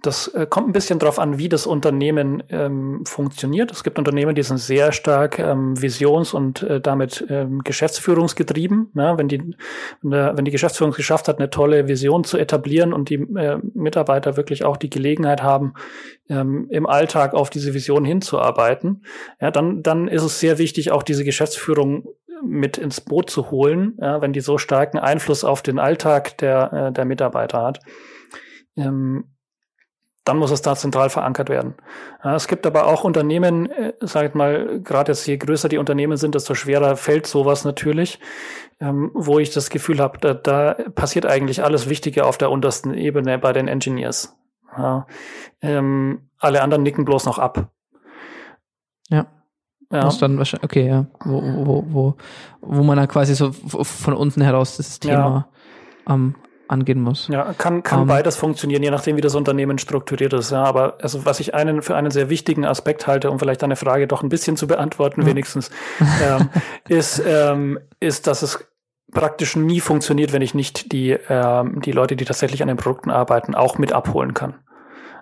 [0.00, 3.72] Das äh, kommt ein bisschen drauf an, wie das Unternehmen ähm, funktioniert.
[3.72, 8.92] Es gibt Unternehmen, die sind sehr stark ähm, visions- und äh, damit ähm, geschäftsführungsgetrieben.
[8.94, 9.56] Ja, wenn, die,
[10.02, 14.36] wenn, die Geschäftsführung es geschafft hat, eine tolle Vision zu etablieren und die äh, Mitarbeiter
[14.36, 15.74] wirklich auch die Gelegenheit haben,
[16.28, 19.02] ähm, im Alltag auf diese Vision hinzuarbeiten,
[19.40, 22.06] ja, dann, dann ist es sehr wichtig, auch diese Geschäftsführung
[22.44, 26.72] mit ins Boot zu holen, ja, wenn die so starken Einfluss auf den Alltag der,
[26.72, 27.80] äh, der Mitarbeiter hat.
[28.76, 29.24] Ähm,
[30.28, 31.74] dann muss es da zentral verankert werden.
[32.22, 36.18] Es gibt aber auch Unternehmen, äh, sag ich mal, gerade jetzt je größer die Unternehmen
[36.18, 38.20] sind, desto schwerer fällt sowas natürlich,
[38.78, 42.92] ähm, wo ich das Gefühl habe, da, da passiert eigentlich alles Wichtige auf der untersten
[42.92, 44.36] Ebene bei den Engineers.
[44.76, 45.06] Ja,
[45.62, 47.70] ähm, alle anderen nicken bloß noch ab.
[49.08, 49.26] Ja.
[49.90, 50.04] Ja.
[50.04, 51.06] Muss dann wahrscheinlich, okay, ja.
[51.24, 52.14] Wo, wo, wo,
[52.60, 55.48] wo man dann quasi so von unten heraus das Thema
[56.06, 56.14] ja.
[56.14, 56.34] ähm,
[56.68, 57.28] angehen muss.
[57.28, 60.52] Ja, kann, kann um, ähm, beides funktionieren, je nachdem, wie das Unternehmen strukturiert ist.
[60.52, 63.76] Ja, aber also was ich einen für einen sehr wichtigen Aspekt halte, um vielleicht deine
[63.76, 65.70] Frage doch ein bisschen zu beantworten, wenigstens,
[66.22, 66.50] ähm,
[66.88, 68.68] ist, ähm, ist, dass es
[69.12, 73.10] praktisch nie funktioniert, wenn ich nicht die, ähm, die Leute, die tatsächlich an den Produkten
[73.10, 74.54] arbeiten, auch mit abholen kann.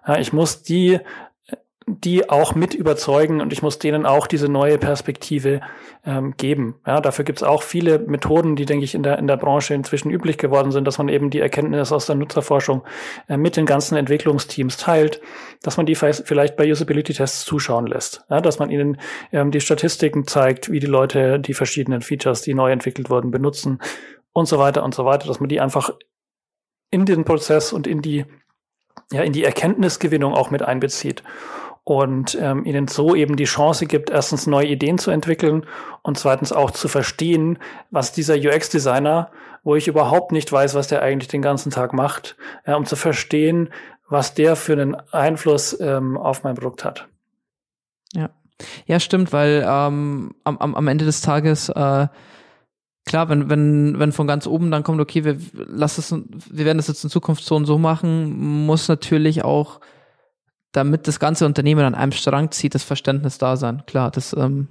[0.07, 1.01] Ja, ich muss die
[1.89, 5.61] die auch mit überzeugen und ich muss denen auch diese neue Perspektive
[6.05, 6.75] ähm, geben.
[6.85, 10.11] Ja, dafür gibt's auch viele Methoden, die, denke ich, in der, in der Branche inzwischen
[10.11, 12.83] üblich geworden sind, dass man eben die Erkenntnisse aus der Nutzerforschung
[13.29, 15.21] äh, mit den ganzen Entwicklungsteams teilt,
[15.63, 20.27] dass man die vielleicht bei Usability-Tests zuschauen lässt, ja, dass man ihnen ähm, die Statistiken
[20.27, 23.79] zeigt, wie die Leute die verschiedenen Features, die neu entwickelt wurden, benutzen
[24.33, 25.91] und so weiter und so weiter, dass man die einfach
[26.91, 28.25] in den Prozess und in die
[29.13, 31.23] ja, in die Erkenntnisgewinnung auch mit einbezieht
[31.87, 35.65] und ähm, ihnen so eben die Chance gibt, erstens neue Ideen zu entwickeln
[36.03, 37.61] und zweitens auch zu verstehen,
[37.93, 39.31] was dieser UX-Designer,
[39.63, 42.97] wo ich überhaupt nicht weiß, was der eigentlich den ganzen Tag macht, ja, um zu
[42.97, 43.69] verstehen,
[44.09, 47.07] was der für einen Einfluss ähm, auf mein Produkt hat.
[48.13, 48.31] Ja,
[48.87, 52.09] ja, stimmt, weil ähm, am, am, am Ende des Tages äh,
[53.05, 56.79] klar, wenn, wenn, wenn von ganz oben dann kommt, okay, wir lass es, wir werden
[56.79, 59.79] das jetzt in Zukunft so und so machen, muss natürlich auch
[60.77, 63.83] damit das ganze Unternehmen an einem Strang zieht, das Verständnis da sein.
[63.87, 64.69] Klar, das ähm,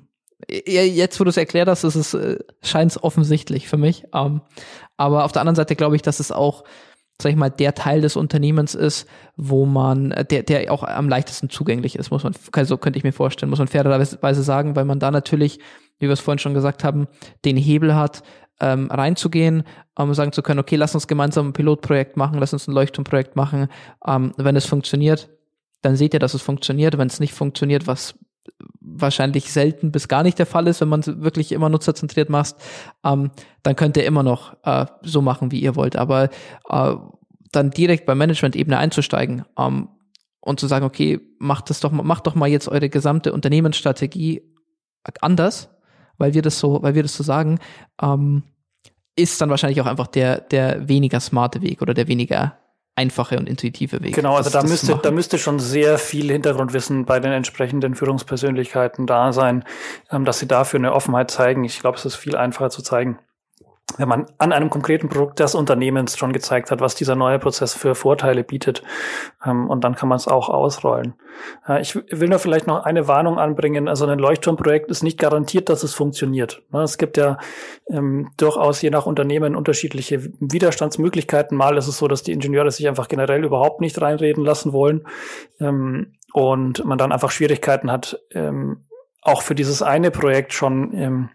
[0.48, 4.06] jetzt, wo du es erklärt hast, ist es äh, scheint es offensichtlich für mich.
[4.14, 4.42] Ähm,
[4.98, 6.64] aber auf der anderen Seite glaube ich, dass es auch,
[7.20, 11.10] sag ich mal, der Teil des Unternehmens ist, wo man, äh, der, der auch am
[11.10, 12.34] leichtesten zugänglich ist, muss man,
[12.66, 15.60] so könnte ich mir vorstellen, muss man fairerweise sagen, weil man da natürlich,
[15.98, 17.08] wie wir es vorhin schon gesagt haben,
[17.46, 18.22] den Hebel hat,
[18.62, 19.64] ähm, reinzugehen,
[19.96, 23.36] um sagen zu können, okay, lass uns gemeinsam ein Pilotprojekt machen, lass uns ein Leuchtturmprojekt
[23.36, 23.70] machen.
[24.08, 25.30] Ähm, wenn es funktioniert,
[25.86, 26.98] dann seht ihr, dass es funktioniert.
[26.98, 28.16] Wenn es nicht funktioniert, was
[28.80, 32.56] wahrscheinlich selten bis gar nicht der Fall ist, wenn man wirklich immer nutzerzentriert macht,
[33.04, 33.32] ähm,
[33.64, 35.96] dann könnt ihr immer noch äh, so machen, wie ihr wollt.
[35.96, 36.30] Aber
[36.70, 36.96] äh,
[37.52, 39.90] dann direkt bei Management-Ebene einzusteigen ähm,
[40.40, 44.42] und zu sagen, okay, macht das doch, macht doch mal jetzt eure gesamte Unternehmensstrategie
[45.22, 45.70] anders,
[46.18, 47.60] weil wir das so, weil wir das so sagen,
[48.02, 48.44] ähm,
[49.16, 52.58] ist dann wahrscheinlich auch einfach der, der weniger smarte Weg oder der weniger
[52.96, 54.16] einfache und intuitive Weg.
[54.16, 59.34] Genau, also da müsste, da müsste schon sehr viel Hintergrundwissen bei den entsprechenden Führungspersönlichkeiten da
[59.34, 59.66] sein,
[60.12, 61.66] ähm, dass sie dafür eine Offenheit zeigen.
[61.66, 63.20] Ich glaube, es ist viel einfacher zu zeigen,
[63.98, 67.74] wenn man an einem konkreten Produkt des Unternehmens schon gezeigt hat, was dieser neue Prozess
[67.74, 68.84] für Vorteile bietet.
[69.46, 71.14] Ähm, und dann kann man es auch ausrollen.
[71.68, 73.88] Äh, ich will nur vielleicht noch eine Warnung anbringen.
[73.88, 76.64] Also ein Leuchtturmprojekt ist nicht garantiert, dass es funktioniert.
[76.72, 77.38] Ne, es gibt ja
[77.90, 81.58] ähm, durchaus je nach Unternehmen unterschiedliche Widerstandsmöglichkeiten.
[81.58, 85.08] Mal ist es so, dass die Ingenieure sich einfach generell überhaupt nicht reinreden lassen wollen.
[85.60, 88.88] Ähm, und man dann einfach Schwierigkeiten hat, ähm,
[89.22, 91.30] auch für dieses eine Projekt schon ähm,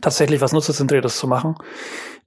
[0.00, 1.56] tatsächlich was Nutzerzentriertes zu machen.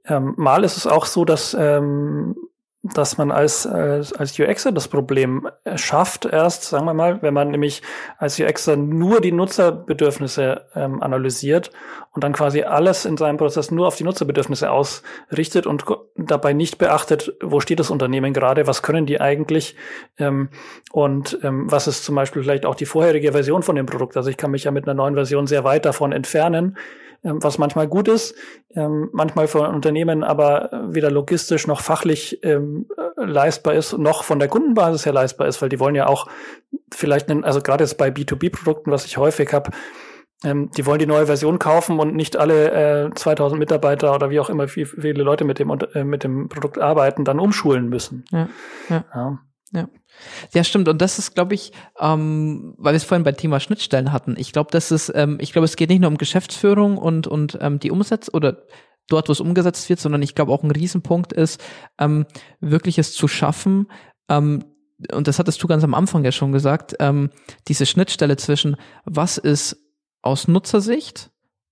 [0.06, 2.36] Ähm, mal ist es auch so, dass ähm,
[2.84, 7.52] dass man als, als, als UXer das Problem schafft, erst, sagen wir mal, wenn man
[7.52, 7.84] nämlich
[8.18, 11.70] als UXer nur die Nutzerbedürfnisse ähm, analysiert
[12.12, 16.80] und dann quasi alles in seinem Prozess nur auf die Nutzerbedürfnisse ausrichtet und dabei nicht
[16.80, 19.76] beachtet, wo steht das Unternehmen gerade, was können die eigentlich
[20.18, 20.50] ähm,
[20.92, 24.18] und ähm, was ist zum Beispiel vielleicht auch die vorherige Version von dem Produkt.
[24.18, 26.78] Also ich kann mich ja mit einer neuen Version sehr weit davon entfernen,
[27.24, 28.36] was manchmal gut ist,
[28.72, 34.48] ähm, manchmal von Unternehmen aber weder logistisch noch fachlich ähm, leistbar ist, noch von der
[34.48, 36.28] Kundenbasis her leistbar ist, weil die wollen ja auch
[36.92, 39.72] vielleicht, einen, also gerade jetzt bei B2B-Produkten, was ich häufig habe,
[40.44, 44.40] ähm, die wollen die neue Version kaufen und nicht alle äh, 2000 Mitarbeiter oder wie
[44.40, 48.26] auch immer wie viele Leute mit dem, äh, mit dem Produkt arbeiten, dann umschulen müssen.
[48.32, 48.50] Ja,
[48.90, 49.06] ja.
[49.14, 49.40] ja.
[49.74, 49.88] ja.
[50.54, 50.88] Ja, stimmt.
[50.88, 54.36] Und das ist, glaube ich, ähm, weil wir es vorhin beim Thema Schnittstellen hatten.
[54.38, 57.58] Ich glaube, das ist, ähm, ich glaube, es geht nicht nur um Geschäftsführung und und
[57.62, 58.64] ähm, die Umsetzung oder
[59.08, 61.62] dort, wo es umgesetzt wird, sondern ich glaube auch ein Riesenpunkt ist,
[62.00, 62.26] ähm,
[62.60, 63.88] wirklich es zu schaffen,
[64.30, 64.64] ähm,
[65.12, 67.30] und das hattest du ganz am Anfang ja schon gesagt, ähm,
[67.68, 69.78] diese Schnittstelle zwischen was ist
[70.22, 71.32] aus Nutzersicht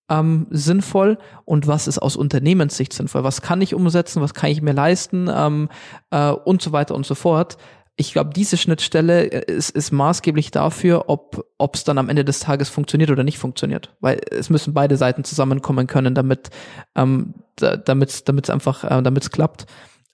[0.09, 4.61] ähm, sinnvoll und was ist aus Unternehmenssicht sinnvoll, was kann ich umsetzen, was kann ich
[4.61, 5.69] mir leisten ähm,
[6.09, 7.57] äh, und so weiter und so fort.
[7.99, 12.39] Ich glaube, diese Schnittstelle äh, ist, ist maßgeblich dafür, ob es dann am Ende des
[12.39, 16.49] Tages funktioniert oder nicht funktioniert, weil es müssen beide Seiten zusammenkommen können, damit
[16.95, 19.65] ähm, damit damit es einfach äh, damit es klappt,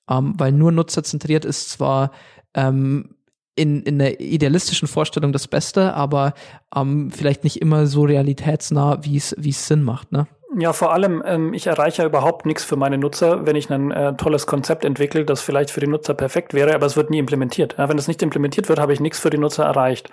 [0.09, 2.09] ähm, weil nur nutzerzentriert ist zwar
[2.55, 3.17] ähm,
[3.53, 6.33] in, in der idealistischen Vorstellung das Beste, aber
[6.75, 10.25] ähm, vielleicht nicht immer so realitätsnah, wie es wie es Sinn macht, ne?
[10.57, 13.91] Ja, vor allem, ähm, ich erreiche ja überhaupt nichts für meine Nutzer, wenn ich ein
[13.91, 17.19] äh, tolles Konzept entwickle, das vielleicht für die Nutzer perfekt wäre, aber es wird nie
[17.19, 17.75] implementiert.
[17.77, 20.09] Ja, wenn es nicht implementiert wird, habe ich nichts für die Nutzer erreicht.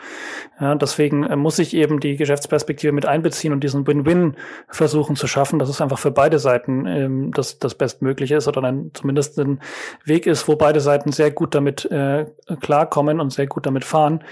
[0.61, 4.37] Ja, deswegen äh, muss ich eben die Geschäftsperspektive mit einbeziehen und diesen Win-Win
[4.69, 8.65] versuchen zu schaffen, dass es einfach für beide Seiten ähm, das, das Bestmögliche ist oder
[8.65, 9.61] ein, zumindest ein
[10.05, 12.27] Weg ist, wo beide Seiten sehr gut damit äh,
[12.61, 14.25] klarkommen und sehr gut damit fahren.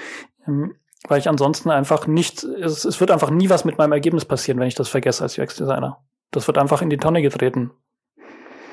[0.48, 0.74] Ähm,
[1.08, 4.60] weil ich ansonsten einfach nicht, es, es wird einfach nie was mit meinem Ergebnis passieren,
[4.60, 5.98] wenn ich das vergesse als UX-Designer.
[6.30, 7.70] Das wird einfach in die Tonne getreten.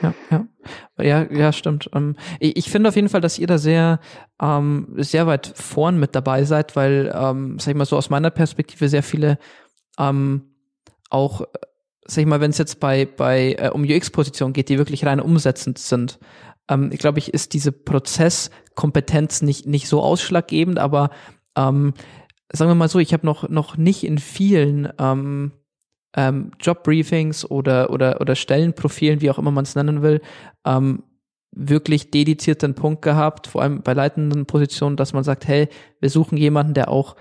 [0.01, 0.47] Ja, ja.
[0.99, 1.89] Ja, ja, stimmt.
[1.93, 3.99] Ähm, ich, ich finde auf jeden Fall, dass ihr da sehr,
[4.41, 8.29] ähm, sehr weit vorn mit dabei seid, weil, ähm, sag ich mal so aus meiner
[8.29, 9.39] Perspektive sehr viele
[9.97, 10.53] ähm,
[11.09, 11.41] auch,
[12.05, 15.19] sag ich mal, wenn es jetzt bei, bei äh, um UX-Positionen geht, die wirklich rein
[15.19, 16.19] umsetzend sind,
[16.69, 21.09] ähm, ich glaube ich, ist diese Prozesskompetenz nicht, nicht so ausschlaggebend, aber
[21.57, 21.93] ähm,
[22.51, 25.51] sagen wir mal so, ich habe noch, noch nicht in vielen ähm,
[26.15, 30.21] ähm, Jobbriefings oder, oder, oder Stellenprofilen, wie auch immer man es nennen will,
[30.65, 31.03] ähm,
[31.51, 35.67] wirklich dediziert den Punkt gehabt, vor allem bei leitenden Positionen, dass man sagt, hey,
[35.99, 37.15] wir suchen jemanden, der auch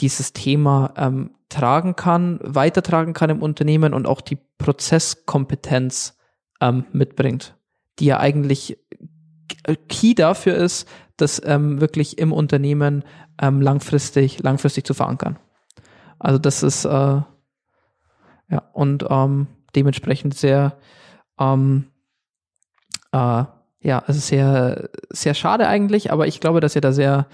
[0.00, 6.18] dieses Thema ähm, tragen kann, weitertragen kann im Unternehmen und auch die Prozesskompetenz
[6.60, 7.56] ähm, mitbringt,
[7.98, 8.78] die ja eigentlich
[9.88, 13.04] key dafür ist, das ähm, wirklich im Unternehmen
[13.40, 15.38] ähm, langfristig, langfristig zu verankern.
[16.18, 20.76] Also das ist äh, ja und ähm, dementsprechend sehr
[21.38, 21.86] ähm,
[23.12, 23.44] äh,
[23.84, 27.26] ja, ist sehr, sehr schade eigentlich, aber ich glaube, dass ihr da sehr,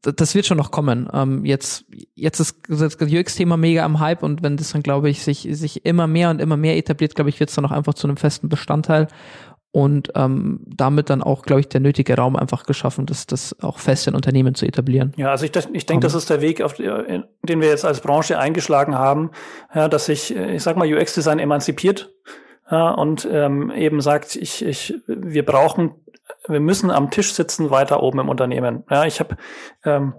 [0.00, 1.08] das wird schon noch kommen.
[1.12, 5.22] Ähm, jetzt, jetzt ist das UX-Thema mega am Hype und wenn das dann, glaube ich,
[5.22, 7.92] sich, sich immer mehr und immer mehr etabliert, glaube ich, wird es dann auch einfach
[7.92, 9.08] zu einem festen Bestandteil
[9.76, 13.78] und ähm, damit dann auch, glaube ich, der nötige Raum einfach geschaffen, das, das auch
[13.78, 15.12] fest in Unternehmen zu etablieren.
[15.18, 18.38] Ja, also ich, ich denke, das ist der Weg, auf den wir jetzt als Branche
[18.38, 19.32] eingeschlagen haben,
[19.74, 22.10] ja, dass sich, ich sag mal, UX-Design emanzipiert
[22.70, 25.96] ja, und ähm, eben sagt, ich, ich, wir brauchen,
[26.48, 28.84] wir müssen am Tisch sitzen weiter oben im Unternehmen.
[28.88, 29.36] Ja, ich habe
[29.84, 30.14] ähm,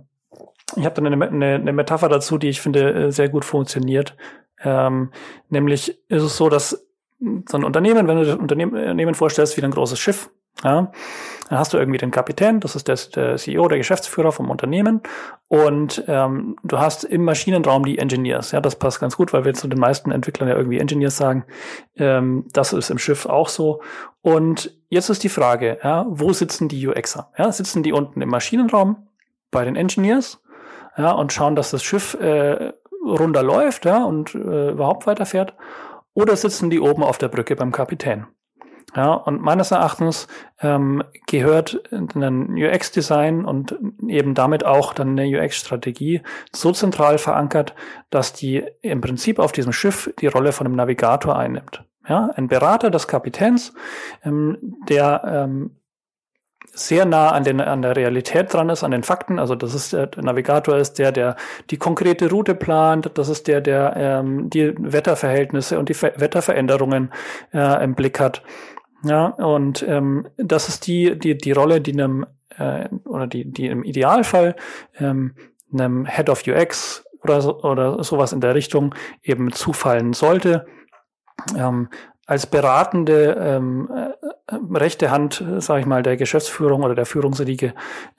[0.76, 4.16] ich habe dann eine, eine, eine Metapher dazu, die ich finde äh, sehr gut funktioniert.
[4.64, 5.12] Ähm,
[5.50, 6.87] nämlich ist es so, dass
[7.20, 10.30] so ein Unternehmen, wenn du das Unternehmen vorstellst wie ein großes Schiff,
[10.64, 10.92] ja,
[11.50, 15.02] dann hast du irgendwie den Kapitän, das ist der, der CEO, der Geschäftsführer vom Unternehmen
[15.48, 18.52] und ähm, du hast im Maschinenraum die Engineers.
[18.52, 21.46] Ja, das passt ganz gut, weil wir zu den meisten Entwicklern ja irgendwie Engineers sagen.
[21.96, 23.82] Ähm, das ist im Schiff auch so.
[24.22, 27.32] Und jetzt ist die Frage, ja, wo sitzen die UXer?
[27.38, 29.08] Ja, sitzen die unten im Maschinenraum
[29.52, 30.42] bei den Engineers
[30.98, 32.74] ja, und schauen, dass das Schiff äh,
[33.06, 33.44] runter
[33.86, 35.54] ja, und äh, überhaupt weiterfährt?
[36.18, 38.26] Oder sitzen die oben auf der Brücke beim Kapitän?
[38.96, 40.28] Ja, und meines Erachtens
[40.62, 47.76] ähm, gehört ein UX-Design und eben damit auch dann eine UX-Strategie so zentral verankert,
[48.10, 51.84] dass die im Prinzip auf diesem Schiff die Rolle von einem Navigator einnimmt.
[52.10, 53.76] Ja, ein Berater des Kapitäns,
[54.24, 54.58] ähm,
[54.90, 55.76] der ähm,
[56.78, 59.40] sehr nah an, den, an der Realität dran ist, an den Fakten.
[59.40, 61.36] Also das ist der, Navigator ist der, der
[61.70, 63.12] die konkrete Route plant.
[63.16, 67.12] Das ist der, der ähm, die Wetterverhältnisse und die Ver Wetterveränderungen
[67.54, 68.44] äh, im Blick hat.
[69.04, 72.26] Ja, und ähm, das ist die, die, die Rolle, die einem,
[72.58, 74.56] äh, oder die, die im Idealfall
[75.00, 75.36] ähm,
[75.72, 80.66] einem Head of UX oder, so, oder sowas in der Richtung eben zufallen sollte.
[81.56, 81.90] Ähm,
[82.28, 84.17] als beratende ähm, äh,
[84.50, 87.74] rechte Hand, sage ich mal, der Geschäftsführung oder der Führungsriege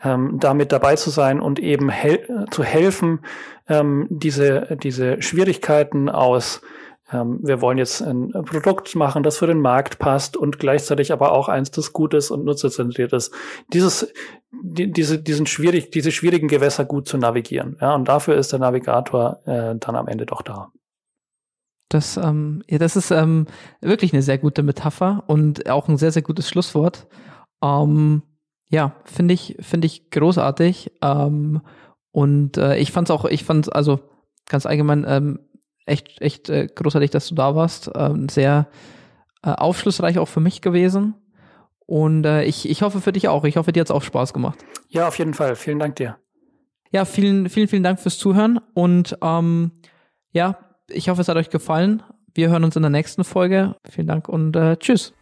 [0.05, 3.20] ähm, damit dabei zu sein und eben hel zu helfen,
[3.68, 6.61] ähm, diese, diese Schwierigkeiten aus
[7.12, 11.33] ähm, wir wollen jetzt ein Produkt machen, das für den Markt passt und gleichzeitig aber
[11.33, 13.33] auch eins, das gut ist und nutzerzentriert ist.
[13.72, 14.12] Dieses,
[14.51, 17.76] die, diese, diesen schwierig, diese schwierigen Gewässer gut zu navigieren.
[17.81, 20.70] Ja, und dafür ist der Navigator äh, dann am Ende doch da.
[21.89, 23.47] Das, ähm, ja, das ist ähm,
[23.80, 27.07] wirklich eine sehr gute Metapher und auch ein sehr, sehr gutes Schlusswort.
[27.62, 28.22] Ähm,
[28.68, 30.93] ja, finde ich, finde ich großartig.
[31.01, 31.62] Ähm,
[32.11, 34.01] und äh, ich fand's auch, ich fand's also
[34.47, 35.41] ganz allgemein ähm,
[35.86, 37.91] echt, echt äh, großartig, dass du da warst.
[37.95, 38.68] Ähm, sehr
[39.43, 41.14] äh, aufschlussreich auch für mich gewesen.
[41.86, 43.45] Und äh, ich, ich hoffe für dich auch.
[43.45, 44.59] Ich hoffe, dir hat es auch Spaß gemacht.
[44.89, 45.57] Ja, auf jeden Fall.
[45.57, 46.18] Vielen Dank dir.
[46.91, 48.61] Ja, vielen, vielen, vielen Dank fürs Zuhören.
[48.74, 49.72] Und ähm,
[50.32, 50.59] ja,
[50.89, 52.03] ich hoffe, es hat euch gefallen.
[52.34, 53.76] Wir hören uns in der nächsten Folge.
[53.89, 55.12] Vielen Dank und äh, tschüss.